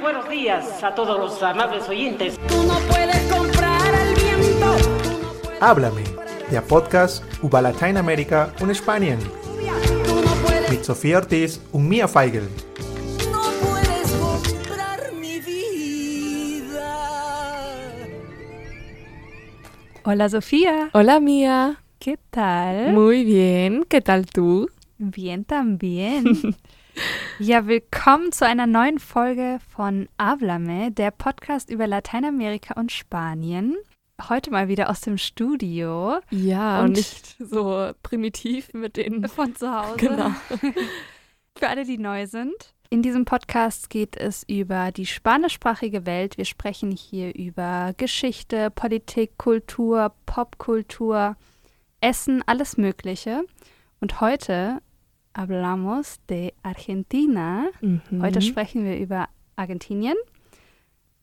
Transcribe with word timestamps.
buenos 0.00 0.28
días 0.28 0.82
a 0.82 0.94
todos 0.94 1.18
los 1.18 1.42
amables 1.42 1.88
oyentes. 1.88 2.38
Tú 2.48 2.62
no 2.64 2.78
puedes 2.90 3.16
comprar 3.32 3.94
el 3.94 4.14
viento. 4.14 4.66
No 4.66 5.32
puedes 5.42 5.62
Háblame, 5.62 6.02
der 6.50 6.62
Podcast 6.62 7.22
über 7.42 7.60
Lateinamerika 7.62 8.52
und 8.60 8.74
Spanien 8.74 9.18
Tú 9.18 10.14
no 10.22 10.34
puedes, 10.46 10.70
mit 10.70 10.84
Sofía 10.84 11.18
Ortiz 11.18 11.60
und 11.72 11.88
Mia 11.88 12.08
Feigl. 12.08 12.48
no 13.30 13.40
puedes 13.60 14.12
comprar 14.12 15.12
mi 15.12 15.40
vida. 15.40 16.96
Hola 20.04 20.28
Sofía, 20.28 20.90
Hola 20.92 21.20
Mia. 21.20 21.82
¿qué 21.98 22.18
tal? 22.30 22.94
Muy 22.94 23.24
bien. 23.24 23.84
¿Qué 23.88 24.00
tal 24.00 24.26
tú? 24.26 24.70
Bien 24.98 25.44
también. 25.44 26.24
ja, 27.38 27.66
willkommen 27.66 28.32
zu 28.32 28.46
einer 28.46 28.66
neuen 28.66 28.98
Folge 28.98 29.58
von 29.74 30.08
Háblame, 30.18 30.90
der 30.90 31.10
Podcast 31.10 31.70
über 31.70 31.86
Lateinamerika 31.86 32.74
und 32.78 32.92
Spanien. 32.92 33.76
Heute 34.28 34.50
mal 34.50 34.68
wieder 34.68 34.90
aus 34.90 35.00
dem 35.00 35.16
Studio 35.18 36.18
Ja, 36.30 36.80
Und- 36.80 36.88
und 36.88 36.96
nicht 36.96 37.36
so 37.38 37.92
primitiv 38.02 38.72
mit 38.74 38.96
den. 38.96 39.26
von 39.28 39.54
zu 39.56 39.70
Hause. 39.74 39.96
Genau. 39.96 40.30
Für 41.58 41.68
alle, 41.68 41.84
die 41.84 41.98
neu 41.98 42.26
sind. 42.26 42.74
In 42.90 43.02
diesem 43.02 43.24
Podcast 43.24 43.88
geht 43.88 44.16
es 44.16 44.42
über 44.48 44.90
die 44.90 45.06
spanischsprachige 45.06 46.06
Welt. 46.06 46.36
Wir 46.38 46.44
sprechen 46.44 46.90
hier 46.90 47.34
über 47.34 47.92
Geschichte, 47.96 48.70
Politik, 48.70 49.38
Kultur, 49.38 50.12
Popkultur, 50.26 51.36
Essen, 52.00 52.42
alles 52.46 52.76
Mögliche. 52.76 53.44
Und 54.00 54.20
heute 54.20 54.80
hablamos 55.34 56.16
de 56.28 56.52
Argentina. 56.62 57.68
Mhm. 57.80 58.22
Heute 58.22 58.42
sprechen 58.42 58.84
wir 58.84 58.98
über 58.98 59.28
Argentinien. 59.56 60.16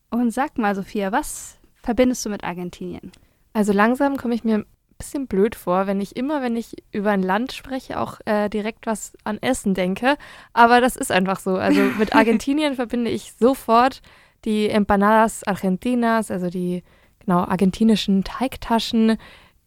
Und 0.10 0.32
sag 0.32 0.58
mal, 0.58 0.76
Sophia, 0.76 1.12
was 1.12 1.58
verbindest 1.84 2.26
du 2.26 2.30
mit 2.30 2.44
Argentinien? 2.44 3.12
Also 3.54 3.74
langsam 3.74 4.18
komme 4.18 4.36
ich 4.36 4.44
mir 4.44 4.60
ein 4.60 4.66
bisschen 4.98 5.27
blöd 5.27 5.55
vor, 5.55 5.88
wenn 5.88 5.99
ich 5.99 6.16
immer, 6.16 6.41
wenn 6.41 6.55
ich 6.55 6.76
über 6.91 7.12
ein 7.12 7.24
Land 7.24 7.52
spreche, 7.52 7.99
auch 7.99 8.20
äh, 8.26 8.49
direkt 8.49 8.86
was 8.86 9.14
an 9.24 9.38
Essen 9.41 9.74
denke. 9.74 10.16
Aber 10.54 10.82
das 10.82 10.96
ist 10.96 11.12
einfach 11.12 11.40
so. 11.40 11.58
Also 11.58 11.82
mit 11.99 12.16
Argentinien 12.16 12.76
verbinde 12.76 13.12
ich 13.12 13.34
sofort 13.34 14.02
die 14.46 14.70
Empanadas 14.70 15.44
Argentinas, 15.44 16.32
also 16.32 16.49
die 16.49 16.84
genau 17.20 17.40
argentinischen 17.40 18.24
Teigtaschen, 18.24 19.18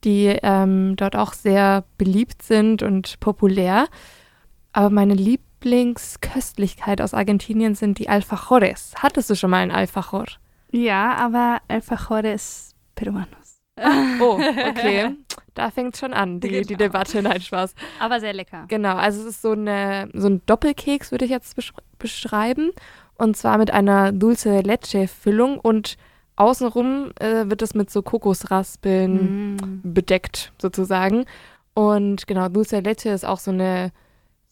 die 0.04 0.36
ähm, 0.42 0.94
dort 0.96 1.16
auch 1.16 1.34
sehr 1.34 1.84
beliebt 1.98 2.42
sind 2.42 2.82
und 2.82 3.20
populär. 3.20 3.88
Aber 4.72 4.90
meine 4.90 5.14
Lieblingsköstlichkeit 5.14 7.00
aus 7.00 7.14
Argentinien 7.14 7.74
sind 7.74 7.98
die 7.98 8.08
Alfajores. 8.08 8.92
Hattest 8.96 9.30
du 9.30 9.34
schon 9.34 9.50
mal 9.50 9.58
ein 9.58 9.70
Alfajor? 9.70 10.26
Ja, 10.72 11.14
aber 11.16 11.58
Alfajores 11.68 12.74
peruanos. 12.94 13.60
Oh, 14.20 14.38
okay. 14.68 15.14
Da 15.54 15.70
fängt 15.72 15.96
schon 15.96 16.12
an, 16.14 16.38
die, 16.38 16.48
die 16.48 16.62
Genau. 16.62 16.78
Debatte. 16.78 17.20
Nein, 17.22 17.40
Spaß. 17.40 17.74
Aber 17.98 18.20
sehr 18.20 18.32
lecker. 18.32 18.66
Genau, 18.68 18.94
also 18.94 19.20
es 19.20 19.26
ist 19.26 19.42
so, 19.42 19.50
eine, 19.50 20.08
so 20.14 20.28
ein 20.28 20.40
Doppelkeks, 20.46 21.10
würde 21.10 21.24
ich 21.24 21.30
jetzt 21.30 21.56
besch 21.56 21.72
beschreiben. 21.98 22.70
Und 23.16 23.36
zwar 23.36 23.58
mit 23.58 23.72
einer 23.72 24.12
Dulce 24.12 24.60
Leche-Füllung 24.60 25.58
und 25.58 25.96
außenrum 26.36 27.10
äh, 27.18 27.50
wird 27.50 27.62
es 27.62 27.74
mit 27.74 27.90
so 27.90 28.00
Kokosraspeln 28.02 29.56
Mm. 29.56 29.80
bedeckt, 29.82 30.52
sozusagen. 30.62 31.24
Und 31.74 32.28
genau, 32.28 32.48
Dulce 32.48 32.78
Leche 32.80 33.10
ist 33.10 33.26
auch 33.26 33.40
so 33.40 33.50
eine 33.50 33.90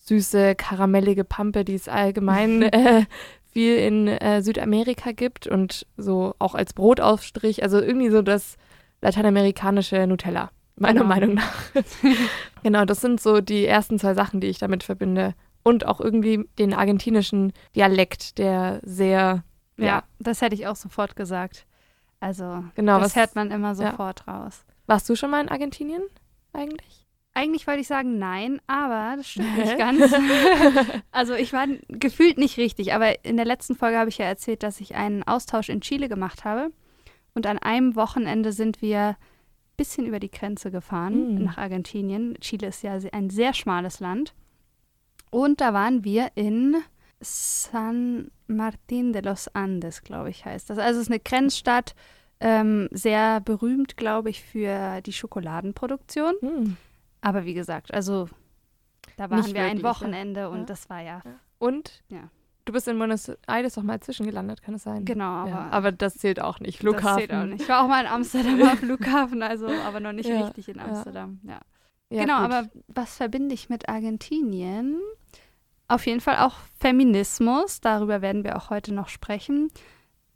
süße, 0.09 0.55
karamellige 0.55 1.25
Pampe, 1.25 1.65
die 1.65 1.75
es 1.75 1.89
allgemein 1.89 2.63
äh, 2.63 3.05
viel 3.53 3.77
in 3.77 4.09
äh, 4.09 4.43
Südamerika 4.43 5.13
gibt 5.13 5.47
und 5.47 5.87
so 5.97 6.35
auch 6.39 6.55
als 6.55 6.73
Brotaufstrich. 6.75 7.63
Also 7.63 7.81
irgendwie 7.81 8.11
so 8.11 8.23
das 8.23 8.57
lateinamerikanische 9.01 10.07
Nutella, 10.07 10.51
meiner 10.77 11.01
Genau. 11.01 11.09
Meinung 11.15 11.35
nach. 11.35 11.55
genau, 12.63 12.85
das 12.85 13.01
sind 13.01 13.21
so 13.21 13.41
die 13.41 13.65
ersten 13.67 13.99
zwei 13.99 14.15
Sachen, 14.15 14.41
die 14.41 14.49
ich 14.49 14.59
damit 14.59 14.83
verbinde. 14.83 15.35
Und 15.63 15.87
auch 15.87 16.01
irgendwie 16.01 16.49
den 16.59 16.73
argentinischen 16.73 17.53
Dialekt, 17.77 18.39
der 18.39 18.81
sehr, 18.83 19.45
Ja, 19.77 19.85
ja, 19.87 20.03
das 20.19 20.41
hätte 20.41 20.55
ich 20.55 20.67
auch 20.67 20.77
sofort 20.77 21.17
gesagt. 21.17 21.67
Also, 22.21 22.65
Genau, 22.75 22.99
das 22.99 23.09
was- 23.11 23.17
hört 23.17 23.35
man 23.37 23.51
immer 23.51 23.69
ja. 23.69 23.75
sofort 23.75 24.27
raus. 24.27 24.65
Warst 24.87 25.09
du 25.09 25.15
schon 25.17 25.31
mal 25.31 25.41
in 25.43 25.49
Argentinien 25.49 26.03
eigentlich? 26.53 27.05
Eigentlich 27.39 27.69
wollte 27.69 27.81
ich 27.83 27.87
sagen 27.87 28.19
nein, 28.19 28.61
aber 28.67 29.15
das 29.17 29.29
stimmt 29.29 29.55
Hä? 29.55 29.61
nicht 29.63 29.79
ganz. 29.79 30.13
also 31.13 31.35
ich 31.35 31.53
war 31.53 31.69
gefühlt 31.89 32.37
nicht 32.37 32.57
richtig, 32.59 32.93
aber 32.93 33.25
in 33.25 33.37
der 33.37 33.47
letzten 33.47 33.77
Folge 33.77 33.97
habe 33.97 34.11
ich 34.11 34.19
ja 34.19 34.25
erzählt, 34.25 34.65
dass 34.65 34.81
ich 34.81 34.97
einen 34.97 35.23
Austausch 35.23 35.69
in 35.69 35.81
Chile 35.81 36.09
gemacht 36.09 36.45
habe. 36.45 36.73
Und 37.35 37.47
an 37.47 37.59
einem 37.59 37.95
Wochenende 37.95 38.51
sind 38.51 38.83
wir 38.83 39.11
ein 39.11 39.17
bisschen 39.77 40.05
über 40.05 40.19
die 40.19 40.33
Grenze 40.33 40.73
gefahren 40.73 41.37
Mm. 41.37 41.45
nach 41.45 41.59
Argentinien. 41.59 42.35
Chile 42.41 42.67
ist 42.67 42.83
ja 42.83 42.99
ein 43.13 43.31
sehr 43.31 43.55
schmales 43.55 44.01
Land. 44.01 44.35
Und 45.31 45.61
da 45.61 45.73
waren 45.73 46.03
wir 46.03 46.33
in 46.35 46.77
San 47.21 48.33
Martín 48.49 49.13
de 49.13 49.23
los 49.23 49.47
Andes, 49.55 50.03
glaube 50.03 50.31
ich, 50.31 50.45
heißt 50.45 50.71
das. 50.71 50.79
Also 50.79 50.99
es 50.99 51.07
ist 51.07 51.13
eine 51.13 51.21
Grenzstadt, 51.21 51.95
ähm, 52.41 52.89
sehr 52.91 53.41
berühmt, 53.41 53.97
glaube 53.97 54.31
ich, 54.31 54.43
für 54.43 55.01
die 55.03 55.13
Schokoladenproduktion. 55.13 56.35
Hm. 56.41 56.77
Aber 57.21 57.45
wie 57.45 57.55
gesagt, 57.55 57.93
also 57.93 58.29
da 59.17 59.31
waren 59.31 59.41
Nicht 59.41 59.55
wir 59.55 59.63
ein 59.63 59.69
wirklich, 59.79 59.83
ja. 59.83 59.89
Wochenende 59.91 60.49
und 60.51 60.59
Ja. 60.61 60.65
das 60.67 60.89
war 60.91 61.01
ja, 61.01 61.23
Und? 61.59 62.03
Ja. 62.09 62.31
Du 62.65 62.73
bist 62.73 62.87
in 62.87 62.99
Buenos 62.99 63.33
Aires 63.47 63.79
auch 63.79 63.83
mal 63.83 63.99
zwischengelandet, 64.01 64.61
kann 64.63 64.75
es 64.75 64.83
sein? 64.83 65.05
genau, 65.07 65.25
aber, 65.25 65.49
ja, 65.51 65.69
aber 65.71 65.91
das 65.91 66.19
zählt 66.19 66.39
auch 66.41 66.61
nicht. 66.61 66.79
Flughafen. 66.81 67.07
das 67.07 67.17
zählt 67.17 67.33
auch 67.33 67.47
nicht. 67.47 67.63
Ich 67.63 67.69
war 67.69 67.83
auch 67.83 67.89
mal 67.89 68.03
in 68.03 68.07
Amsterdamer 68.07 68.77
Flughafen, 68.77 69.43
also 69.43 69.69
aber 69.69 70.01
noch 70.01 70.13
nicht 70.13 70.29
Ja, 70.29 70.43
richtig 70.45 70.69
in 70.69 70.77
ja. 70.77 70.85
Amsterdam. 70.85 71.41
Ja. 71.45 71.61
Ja, 72.11 72.21
genau, 72.23 72.43
gut. 72.43 72.53
aber 72.53 72.69
was 72.89 73.17
verbinde 73.17 73.55
ich 73.55 73.69
mit 73.71 73.89
Argentinien? 73.89 74.99
Auf 75.89 76.07
jeden 76.07 76.21
Fall 76.21 76.37
auch 76.39 76.57
Feminismus, 76.79 77.81
darüber 77.81 78.21
werden 78.21 78.45
wir 78.45 78.57
auch 78.57 78.69
heute 78.71 78.93
noch 78.93 79.09
sprechen. 79.09 79.71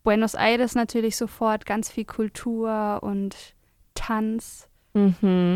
Buenos 0.03 0.35
Aires 0.35 0.75
natürlich 0.75 1.17
sofort 1.17 1.67
ganz 1.67 1.91
viel 1.91 2.07
Kultur 2.07 2.99
und 3.03 3.37
Tanz. 3.95 4.69
Mhm. 4.95 5.13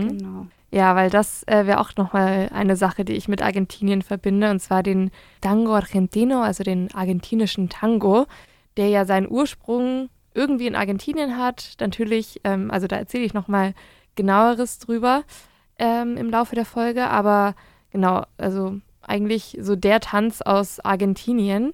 Genau. 0.09 0.47
Ja, 0.73 0.97
weil 0.97 1.11
das 1.11 1.45
äh, 1.47 1.67
wäre 1.67 1.81
auch 1.81 1.95
nochmal 1.97 2.51
eine 2.53 2.77
Sache, 2.77 3.05
die 3.05 3.15
ich 3.15 3.29
mit 3.29 3.41
Argentinien 3.41 4.03
verbinde, 4.03 4.51
und 4.51 4.61
zwar 4.61 4.83
den 4.83 5.11
Tango 5.41 5.75
Argentino, 5.75 6.43
also 6.43 6.65
den 6.65 6.93
argentinischen 6.93 7.69
Tango, 7.69 8.27
der 8.77 8.89
ja 8.89 9.05
seinen 9.05 9.31
Ursprung 9.31 10.11
irgendwie 10.35 10.67
in 10.67 10.77
Argentinien 10.77 11.39
hat. 11.39 11.75
Natürlich, 11.81 12.41
ähm, 12.45 12.71
also 12.71 12.87
da 12.87 12.97
erzähle 12.97 13.25
ich 13.25 13.33
nochmal 13.35 13.75
genaueres 14.17 14.79
drüber 14.79 15.25
ähm, 15.79 16.17
im 16.17 16.31
Laufe 16.31 16.55
der 16.55 16.67
Folge, 16.67 17.09
aber 17.09 17.55
genau, 17.91 18.25
also 18.37 18.77
eigentlich 19.03 19.57
so 19.61 19.77
der 19.77 20.01
Tanz 20.01 20.43
aus 20.43 20.81
Argentinien. 20.81 21.73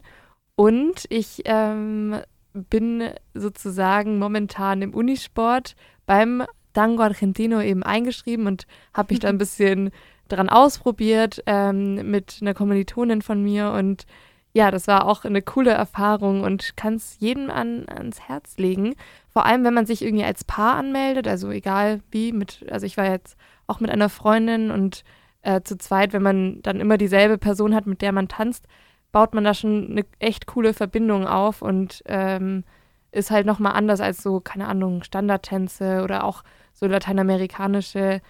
Und 0.55 1.07
ich 1.09 1.43
ähm, 1.47 2.21
bin 2.53 3.11
sozusagen 3.35 4.19
momentan 4.19 4.83
im 4.83 4.95
Unisport 4.95 5.75
beim 6.07 6.45
Tango 6.73 7.03
Argentino 7.03 7.61
eben 7.61 7.83
eingeschrieben 7.83 8.47
und 8.47 8.67
habe 8.95 9.13
mich 9.13 9.21
da 9.21 9.29
ein 9.29 9.39
bisschen 9.39 9.91
dran 10.29 10.49
ausprobiert 10.49 11.43
ähm, 11.47 12.11
mit 12.11 12.39
einer 12.41 12.55
Kommilitonin 12.55 13.23
von 13.23 13.43
mir 13.43 13.73
und 13.73 14.07
ja, 14.55 14.71
das 14.71 14.87
war 14.87 15.07
auch 15.07 15.25
eine 15.25 15.41
coole 15.41 15.71
Erfahrung 15.71 16.43
und 16.43 16.77
kann 16.77 16.95
es 16.95 17.17
jedem 17.19 17.51
an, 17.51 17.87
ans 17.89 18.21
Herz 18.21 18.59
legen. 18.59 18.95
Vor 19.31 19.47
allem, 19.47 19.65
wenn 19.65 19.73
man 19.73 19.87
sich 19.87 20.03
irgendwie 20.03 20.25
als 20.25 20.45
Paar 20.45 20.77
anmeldet, 20.77 21.27
also 21.27 21.51
egal 21.51 22.01
wie, 22.11 22.33
mit, 22.33 22.67
also 22.71 22.85
ich 22.85 22.99
war 22.99 23.07
jetzt 23.07 23.37
auch 23.67 23.81
mit 23.81 23.91
einer 23.91 24.11
Freundin 24.11 24.71
und 24.71 25.05
äh, 25.41 25.63
zu 25.63 25.79
zweit, 25.79 26.13
wenn 26.13 26.23
man 26.23 26.61
dann 26.63 26.81
immer 26.81 26.99
dieselbe 26.99 27.39
Person 27.39 27.75
hat, 27.75 27.87
mit 27.87 28.03
der 28.03 28.13
man 28.13 28.29
tanzt, 28.29 28.67
baut 29.11 29.35
man 29.35 29.45
da 29.45 29.55
schon 29.55 29.91
eine 29.91 30.05
echt 30.19 30.47
coole 30.47 30.75
Verbindung 30.75 31.27
auf 31.27 31.63
und 31.63 32.03
ähm, 32.07 32.65
ist 33.11 33.31
halt 33.31 33.47
nochmal 33.47 33.73
anders 33.73 34.01
als 34.01 34.23
so, 34.23 34.41
keine 34.41 34.69
Ahnung, 34.69 35.03
Standardtänze 35.03 36.03
oder 36.03 36.25
auch 36.25 36.43
so 36.73 36.87
lateinamerikanische 36.87 38.21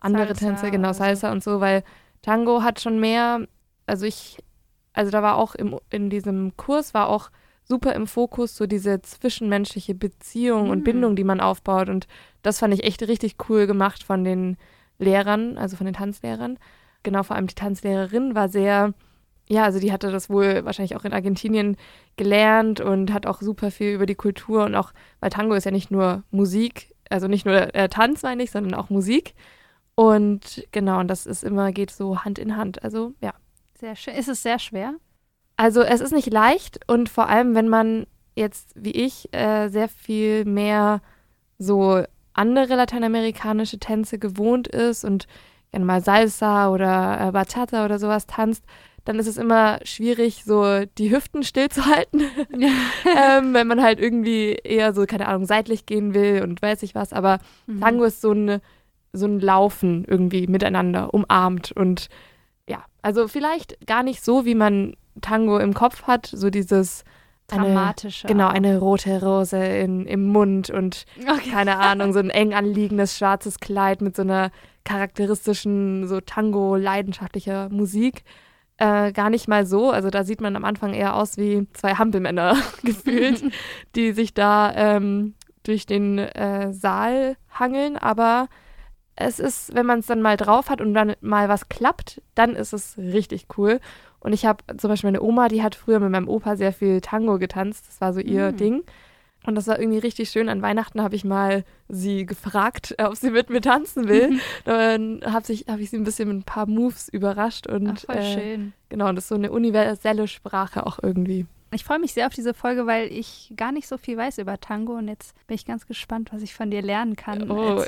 andere 0.00 0.34
Salsa 0.34 0.46
Tänze, 0.46 0.70
genau, 0.70 0.88
oder 0.88 0.94
so. 0.94 0.98
Salsa 1.04 1.32
und 1.32 1.42
so, 1.42 1.60
weil 1.60 1.84
Tango 2.22 2.62
hat 2.62 2.80
schon 2.80 2.98
mehr, 3.00 3.46
also 3.86 4.06
ich, 4.06 4.38
also 4.92 5.10
da 5.10 5.22
war 5.22 5.36
auch 5.36 5.54
im, 5.54 5.78
in 5.90 6.10
diesem 6.10 6.56
Kurs 6.56 6.94
war 6.94 7.08
auch 7.08 7.30
super 7.64 7.94
im 7.94 8.06
Fokus 8.06 8.56
so 8.56 8.66
diese 8.66 9.00
zwischenmenschliche 9.02 9.94
Beziehung 9.94 10.70
und 10.70 10.80
Mm. 10.80 10.84
Bindung, 10.84 11.16
die 11.16 11.24
man 11.24 11.40
aufbaut 11.40 11.88
und 11.88 12.06
das 12.42 12.58
fand 12.58 12.74
ich 12.74 12.84
echt 12.84 13.02
richtig 13.02 13.36
cool 13.48 13.66
gemacht 13.66 14.02
von 14.02 14.24
den 14.24 14.56
Lehrern, 14.98 15.56
also 15.56 15.76
von 15.76 15.86
den 15.86 15.94
Tanzlehrern. 15.94 16.58
Genau, 17.04 17.22
vor 17.22 17.36
allem 17.36 17.46
die 17.46 17.54
Tanzlehrerin 17.54 18.34
war 18.34 18.48
sehr, 18.48 18.94
ja, 19.48 19.64
also 19.64 19.78
die 19.80 19.92
hatte 19.92 20.10
das 20.10 20.28
wohl 20.28 20.64
wahrscheinlich 20.64 20.96
auch 20.96 21.04
in 21.04 21.12
Argentinien 21.12 21.76
gelernt 22.16 22.80
und 22.80 23.12
hat 23.12 23.26
auch 23.26 23.40
super 23.40 23.70
viel 23.70 23.92
über 23.92 24.06
die 24.06 24.14
Kultur 24.14 24.64
und 24.64 24.74
auch, 24.74 24.92
weil 25.20 25.30
Tango 25.30 25.54
ist 25.54 25.64
ja 25.64 25.70
nicht 25.70 25.90
nur 25.90 26.24
Musik, 26.30 26.91
also 27.10 27.28
nicht 27.28 27.46
nur 27.46 27.74
äh, 27.74 27.88
Tanz, 27.88 28.22
meine 28.22 28.42
ich, 28.42 28.50
sondern 28.50 28.74
auch 28.74 28.90
Musik. 28.90 29.34
Und 29.94 30.66
genau, 30.72 31.00
und 31.00 31.08
das 31.08 31.26
ist 31.26 31.44
immer, 31.44 31.72
geht 31.72 31.90
so 31.90 32.24
Hand 32.24 32.38
in 32.38 32.56
Hand. 32.56 32.82
Also 32.82 33.12
ja. 33.20 33.34
Sehr 33.78 33.96
schön. 33.96 34.14
Ist 34.14 34.28
es 34.28 34.42
sehr 34.42 34.58
schwer? 34.58 34.94
Also 35.56 35.82
es 35.82 36.00
ist 36.00 36.12
nicht 36.12 36.32
leicht 36.32 36.80
und 36.88 37.08
vor 37.08 37.28
allem, 37.28 37.54
wenn 37.54 37.68
man 37.68 38.06
jetzt 38.34 38.72
wie 38.74 38.92
ich 38.92 39.32
äh, 39.34 39.68
sehr 39.68 39.88
viel 39.88 40.44
mehr 40.44 41.00
so 41.58 42.02
andere 42.32 42.76
lateinamerikanische 42.76 43.78
Tänze 43.78 44.18
gewohnt 44.18 44.68
ist 44.68 45.04
und 45.04 45.26
gerne 45.70 45.84
mal 45.84 46.02
Salsa 46.02 46.70
oder 46.70 47.28
äh, 47.28 47.32
Bachata 47.32 47.84
oder 47.84 47.98
sowas 47.98 48.26
tanzt, 48.26 48.64
dann 49.04 49.18
ist 49.18 49.26
es 49.26 49.36
immer 49.36 49.78
schwierig, 49.84 50.44
so 50.44 50.84
die 50.98 51.10
Hüften 51.10 51.42
stillzuhalten, 51.42 52.20
ähm, 52.52 53.54
wenn 53.54 53.66
man 53.66 53.82
halt 53.82 54.00
irgendwie 54.00 54.52
eher 54.52 54.94
so, 54.94 55.06
keine 55.06 55.28
Ahnung, 55.28 55.46
seitlich 55.46 55.86
gehen 55.86 56.14
will 56.14 56.42
und 56.42 56.62
weiß 56.62 56.82
ich 56.82 56.94
was. 56.94 57.12
Aber 57.12 57.38
mhm. 57.66 57.80
Tango 57.80 58.04
ist 58.04 58.20
so 58.20 58.32
ein, 58.32 58.60
so 59.12 59.26
ein 59.26 59.40
Laufen 59.40 60.04
irgendwie 60.06 60.46
miteinander, 60.46 61.12
umarmt 61.12 61.72
und 61.72 62.08
ja, 62.68 62.84
also 63.02 63.28
vielleicht 63.28 63.86
gar 63.86 64.02
nicht 64.02 64.24
so, 64.24 64.44
wie 64.44 64.54
man 64.54 64.94
Tango 65.20 65.58
im 65.58 65.74
Kopf 65.74 66.04
hat, 66.04 66.26
so 66.26 66.48
dieses 66.48 67.04
dramatische. 67.48 68.28
Eine, 68.28 68.34
genau, 68.34 68.48
eine 68.48 68.78
rote 68.78 69.20
Rose 69.22 69.56
in, 69.56 70.06
im 70.06 70.28
Mund 70.28 70.70
und 70.70 71.04
okay. 71.20 71.50
keine 71.50 71.78
Ahnung, 71.80 72.12
so 72.12 72.18
ein 72.18 72.30
eng 72.30 72.54
anliegendes 72.54 73.18
schwarzes 73.18 73.58
Kleid 73.58 74.00
mit 74.00 74.16
so 74.16 74.22
einer 74.22 74.50
charakteristischen, 74.84 76.06
so 76.08 76.20
Tango-leidenschaftlicher 76.20 77.68
Musik. 77.68 78.24
Äh, 78.82 79.12
gar 79.12 79.30
nicht 79.30 79.46
mal 79.46 79.64
so. 79.64 79.92
Also 79.92 80.10
da 80.10 80.24
sieht 80.24 80.40
man 80.40 80.56
am 80.56 80.64
Anfang 80.64 80.92
eher 80.92 81.14
aus 81.14 81.36
wie 81.36 81.68
zwei 81.72 81.94
Hampelmänner 81.94 82.56
gefühlt, 82.82 83.44
die 83.94 84.10
sich 84.10 84.34
da 84.34 84.74
ähm, 84.74 85.34
durch 85.62 85.86
den 85.86 86.18
äh, 86.18 86.72
Saal 86.72 87.36
hangeln. 87.52 87.96
Aber 87.96 88.48
es 89.14 89.38
ist, 89.38 89.72
wenn 89.76 89.86
man 89.86 90.00
es 90.00 90.06
dann 90.06 90.20
mal 90.20 90.36
drauf 90.36 90.68
hat 90.68 90.80
und 90.80 90.94
dann 90.94 91.14
mal 91.20 91.48
was 91.48 91.68
klappt, 91.68 92.22
dann 92.34 92.56
ist 92.56 92.72
es 92.72 92.98
richtig 92.98 93.46
cool. 93.56 93.78
Und 94.18 94.32
ich 94.32 94.46
habe 94.46 94.64
zum 94.76 94.90
Beispiel 94.90 95.12
meine 95.12 95.22
Oma, 95.22 95.46
die 95.46 95.62
hat 95.62 95.76
früher 95.76 96.00
mit 96.00 96.10
meinem 96.10 96.28
Opa 96.28 96.56
sehr 96.56 96.72
viel 96.72 97.00
Tango 97.00 97.38
getanzt. 97.38 97.84
Das 97.86 98.00
war 98.00 98.12
so 98.12 98.18
ihr 98.18 98.50
mhm. 98.50 98.56
Ding. 98.56 98.82
Und 99.44 99.54
das 99.54 99.66
war 99.66 99.78
irgendwie 99.78 99.98
richtig 99.98 100.30
schön. 100.30 100.48
An 100.48 100.62
Weihnachten 100.62 101.02
habe 101.02 101.16
ich 101.16 101.24
mal 101.24 101.64
sie 101.88 102.26
gefragt, 102.26 102.94
ob 102.98 103.16
sie 103.16 103.30
mit 103.30 103.50
mir 103.50 103.60
tanzen 103.60 104.08
will. 104.08 104.38
Dann 104.64 105.20
habe 105.24 105.52
hab 105.52 105.80
ich 105.80 105.90
sie 105.90 105.96
ein 105.96 106.04
bisschen 106.04 106.28
mit 106.28 106.38
ein 106.38 106.42
paar 106.44 106.66
Moves 106.66 107.08
überrascht. 107.08 107.66
Und, 107.66 107.88
Ach, 107.88 107.98
voll 108.00 108.16
äh, 108.16 108.34
schön. 108.34 108.72
Genau, 108.88 109.08
und 109.08 109.16
das 109.16 109.24
ist 109.24 109.28
so 109.28 109.34
eine 109.34 109.50
universelle 109.50 110.28
Sprache 110.28 110.86
auch 110.86 110.98
irgendwie. 111.02 111.46
Ich 111.74 111.84
freue 111.84 111.98
mich 111.98 112.12
sehr 112.12 112.26
auf 112.26 112.34
diese 112.34 112.52
Folge, 112.52 112.86
weil 112.86 113.10
ich 113.10 113.50
gar 113.56 113.72
nicht 113.72 113.88
so 113.88 113.96
viel 113.96 114.18
weiß 114.18 114.36
über 114.36 114.60
Tango 114.60 114.92
und 114.92 115.08
jetzt 115.08 115.34
bin 115.46 115.54
ich 115.54 115.64
ganz 115.64 115.86
gespannt, 115.86 116.28
was 116.30 116.42
ich 116.42 116.54
von 116.54 116.70
dir 116.70 116.82
lernen 116.82 117.16
kann. 117.16 117.50
Oh. 117.50 117.82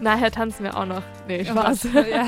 Nachher 0.00 0.30
tanzen 0.30 0.64
wir 0.64 0.76
auch 0.76 0.84
noch. 0.84 1.02
Nee, 1.26 1.42
Spaß. 1.42 1.88
Ja. 1.94 2.26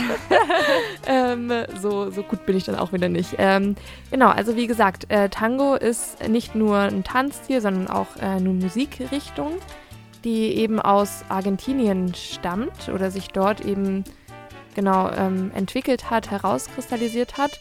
ähm, 1.06 1.52
so, 1.78 2.10
so 2.10 2.22
gut 2.22 2.46
bin 2.46 2.56
ich 2.56 2.64
dann 2.64 2.76
auch 2.76 2.94
wieder 2.94 3.10
nicht. 3.10 3.34
Ähm, 3.36 3.76
genau, 4.10 4.28
also 4.28 4.56
wie 4.56 4.66
gesagt, 4.66 5.10
äh, 5.10 5.28
Tango 5.28 5.74
ist 5.74 6.26
nicht 6.26 6.54
nur 6.54 6.78
ein 6.78 7.04
Tanzstil, 7.04 7.60
sondern 7.60 7.88
auch 7.88 8.16
äh, 8.16 8.20
eine 8.20 8.48
Musikrichtung, 8.48 9.58
die 10.24 10.56
eben 10.56 10.80
aus 10.80 11.24
Argentinien 11.28 12.14
stammt 12.14 12.88
oder 12.88 13.10
sich 13.10 13.28
dort 13.28 13.60
eben 13.66 14.04
genau 14.74 15.10
ähm, 15.10 15.50
entwickelt 15.54 16.08
hat, 16.08 16.30
herauskristallisiert 16.30 17.36
hat. 17.36 17.60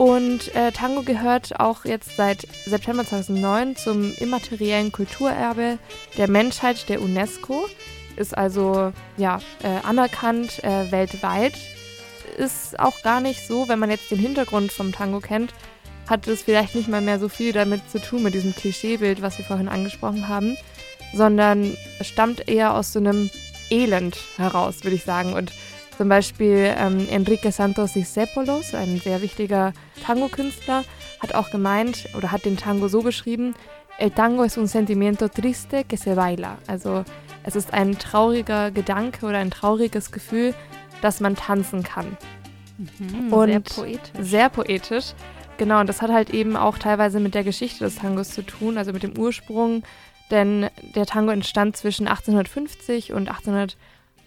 Und 0.00 0.54
äh, 0.54 0.72
Tango 0.72 1.02
gehört 1.02 1.60
auch 1.60 1.84
jetzt 1.84 2.16
seit 2.16 2.46
September 2.64 3.04
2009 3.04 3.76
zum 3.76 4.14
immateriellen 4.14 4.92
Kulturerbe 4.92 5.78
der 6.16 6.26
Menschheit 6.26 6.88
der 6.88 7.02
UNESCO. 7.02 7.68
Ist 8.16 8.34
also 8.34 8.94
ja, 9.18 9.40
äh, 9.62 9.86
anerkannt 9.86 10.64
äh, 10.64 10.90
weltweit. 10.90 11.52
Ist 12.38 12.80
auch 12.80 13.02
gar 13.02 13.20
nicht 13.20 13.46
so, 13.46 13.68
wenn 13.68 13.78
man 13.78 13.90
jetzt 13.90 14.10
den 14.10 14.18
Hintergrund 14.18 14.72
vom 14.72 14.90
Tango 14.90 15.20
kennt, 15.20 15.52
hat 16.08 16.26
es 16.28 16.40
vielleicht 16.40 16.74
nicht 16.74 16.88
mal 16.88 17.02
mehr 17.02 17.18
so 17.18 17.28
viel 17.28 17.52
damit 17.52 17.82
zu 17.90 18.00
tun, 18.00 18.22
mit 18.22 18.32
diesem 18.32 18.54
Klischeebild, 18.54 19.20
was 19.20 19.36
wir 19.36 19.44
vorhin 19.44 19.68
angesprochen 19.68 20.28
haben, 20.28 20.56
sondern 21.12 21.76
stammt 22.00 22.48
eher 22.48 22.72
aus 22.72 22.94
so 22.94 23.00
einem 23.00 23.28
Elend 23.68 24.16
heraus, 24.38 24.82
würde 24.82 24.96
ich 24.96 25.04
sagen. 25.04 25.34
Und 25.34 25.52
zum 26.00 26.08
Beispiel 26.08 26.74
ähm, 26.78 27.06
Enrique 27.10 27.52
Santos 27.52 27.92
Discépolos, 27.92 28.74
ein 28.74 28.98
sehr 29.00 29.20
wichtiger 29.20 29.74
Tango-Künstler, 30.06 30.82
hat 31.20 31.34
auch 31.34 31.50
gemeint 31.50 32.08
oder 32.16 32.32
hat 32.32 32.46
den 32.46 32.56
Tango 32.56 32.88
so 32.88 33.02
beschrieben: 33.02 33.54
El 33.98 34.10
Tango 34.10 34.44
es 34.44 34.56
un 34.56 34.66
sentimiento 34.66 35.28
triste 35.28 35.84
que 35.84 35.98
se 35.98 36.14
baila. 36.14 36.56
Also, 36.66 37.04
es 37.42 37.54
ist 37.54 37.74
ein 37.74 37.98
trauriger 37.98 38.70
Gedanke 38.70 39.26
oder 39.26 39.36
ein 39.36 39.50
trauriges 39.50 40.10
Gefühl, 40.10 40.54
dass 41.02 41.20
man 41.20 41.36
tanzen 41.36 41.82
kann. 41.82 42.16
Mhm, 42.78 43.30
und 43.30 43.48
sehr 43.50 43.60
poetisch. 43.60 44.10
Sehr 44.20 44.48
poetisch. 44.48 45.12
Genau, 45.58 45.80
und 45.80 45.86
das 45.86 46.00
hat 46.00 46.10
halt 46.10 46.30
eben 46.30 46.56
auch 46.56 46.78
teilweise 46.78 47.20
mit 47.20 47.34
der 47.34 47.44
Geschichte 47.44 47.84
des 47.84 47.96
Tangos 47.96 48.30
zu 48.30 48.40
tun, 48.40 48.78
also 48.78 48.94
mit 48.94 49.02
dem 49.02 49.18
Ursprung. 49.18 49.82
Denn 50.30 50.70
der 50.94 51.04
Tango 51.04 51.30
entstand 51.30 51.76
zwischen 51.76 52.08
1850 52.08 53.12
und 53.12 53.28
1800 53.28 53.76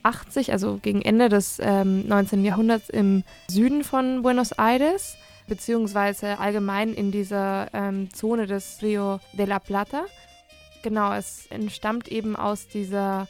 80, 0.03 0.51
also 0.51 0.79
gegen 0.81 1.01
Ende 1.01 1.29
des 1.29 1.57
ähm, 1.61 2.07
19. 2.07 2.43
Jahrhunderts 2.43 2.89
im 2.89 3.23
Süden 3.49 3.83
von 3.83 4.21
Buenos 4.21 4.51
Aires, 4.51 5.15
beziehungsweise 5.47 6.39
allgemein 6.39 6.93
in 6.93 7.11
dieser 7.11 7.67
ähm, 7.73 8.13
Zone 8.13 8.47
des 8.47 8.79
Rio 8.81 9.19
de 9.33 9.45
la 9.45 9.59
Plata. 9.59 10.05
Genau, 10.83 11.13
es 11.13 11.47
entstammt 11.49 12.07
eben 12.09 12.35
aus 12.35 12.67
dieser, 12.67 13.27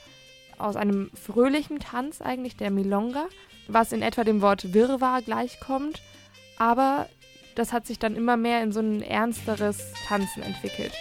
aus 0.57 0.75
einem 0.75 1.11
fröhlichen 1.13 1.79
Tanz 1.79 2.21
eigentlich, 2.21 2.57
der 2.57 2.71
Milonga, 2.71 3.25
was 3.67 3.91
in 3.91 4.01
etwa 4.01 4.23
dem 4.23 4.41
Wort 4.41 4.73
Wirrwarr 4.73 5.21
gleichkommt, 5.21 6.01
aber 6.57 7.07
das 7.55 7.71
hat 7.71 7.85
sich 7.85 7.99
dann 7.99 8.15
immer 8.15 8.37
mehr 8.37 8.63
in 8.63 8.71
so 8.71 8.79
ein 8.79 9.01
ernsteres 9.01 9.93
Tanzen 10.07 10.41
entwickelt. 10.43 10.93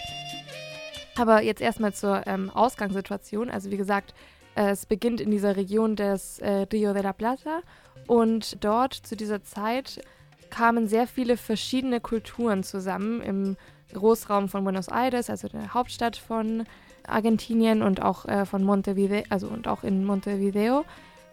Aber 1.15 1.41
jetzt 1.41 1.61
erstmal 1.61 1.93
zur 1.93 2.25
ähm, 2.27 2.49
Ausgangssituation. 2.49 3.49
Also 3.49 3.71
wie 3.71 3.77
gesagt, 3.77 4.13
es 4.55 4.85
beginnt 4.85 5.21
in 5.21 5.31
dieser 5.31 5.55
Region 5.55 5.95
des 5.95 6.39
äh, 6.39 6.65
Rio 6.71 6.93
de 6.93 7.01
la 7.01 7.13
Plata 7.13 7.61
und 8.07 8.63
dort 8.63 8.93
zu 8.93 9.15
dieser 9.15 9.43
Zeit 9.43 10.01
kamen 10.49 10.87
sehr 10.87 11.07
viele 11.07 11.37
verschiedene 11.37 11.99
Kulturen 11.99 12.63
zusammen 12.63 13.21
im 13.21 13.57
Großraum 13.93 14.49
von 14.49 14.63
Buenos 14.63 14.87
Aires, 14.87 15.29
also 15.29 15.47
der 15.47 15.73
Hauptstadt 15.73 16.17
von 16.17 16.65
Argentinien 17.07 17.81
und 17.81 18.01
auch 18.01 18.25
äh, 18.25 18.45
von 18.45 18.63
Montevideo, 18.63 19.23
also 19.29 19.47
und 19.47 19.67
auch 19.67 19.83
in 19.83 20.05
Montevideo. 20.05 20.85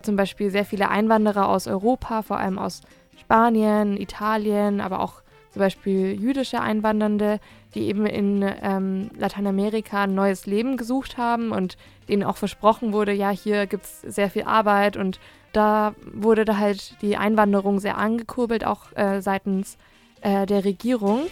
Zum 0.02 0.16
Beispiel 0.16 0.50
sehr 0.50 0.64
viele 0.64 0.88
Einwanderer 0.88 1.48
aus 1.48 1.66
Europa, 1.66 2.22
vor 2.22 2.38
allem 2.38 2.58
aus 2.58 2.80
Spanien, 3.18 3.96
Italien, 3.98 4.80
aber 4.80 5.00
auch 5.00 5.22
zum 5.50 5.60
Beispiel 5.60 6.20
jüdische 6.20 6.60
Einwandernde, 6.60 7.40
die 7.74 7.82
eben 7.82 8.06
in 8.06 8.44
ähm, 8.62 9.10
Lateinamerika 9.16 10.04
ein 10.04 10.14
neues 10.14 10.46
Leben 10.46 10.76
gesucht 10.76 11.18
haben 11.18 11.50
und 11.50 11.76
denen 12.08 12.24
auch 12.24 12.36
versprochen 12.36 12.92
wurde, 12.92 13.12
ja, 13.12 13.30
hier 13.30 13.66
gibt 13.66 13.84
es 13.84 14.00
sehr 14.02 14.30
viel 14.30 14.44
Arbeit 14.44 14.96
und 14.96 15.20
da 15.52 15.94
wurde 16.12 16.44
da 16.44 16.58
halt 16.58 17.00
die 17.02 17.16
Einwanderung 17.16 17.80
sehr 17.80 17.98
angekurbelt, 17.98 18.64
auch 18.64 18.96
äh, 18.96 19.20
seitens 19.20 19.76
äh, 20.20 20.46
der 20.46 20.64
Regierung. 20.64 21.22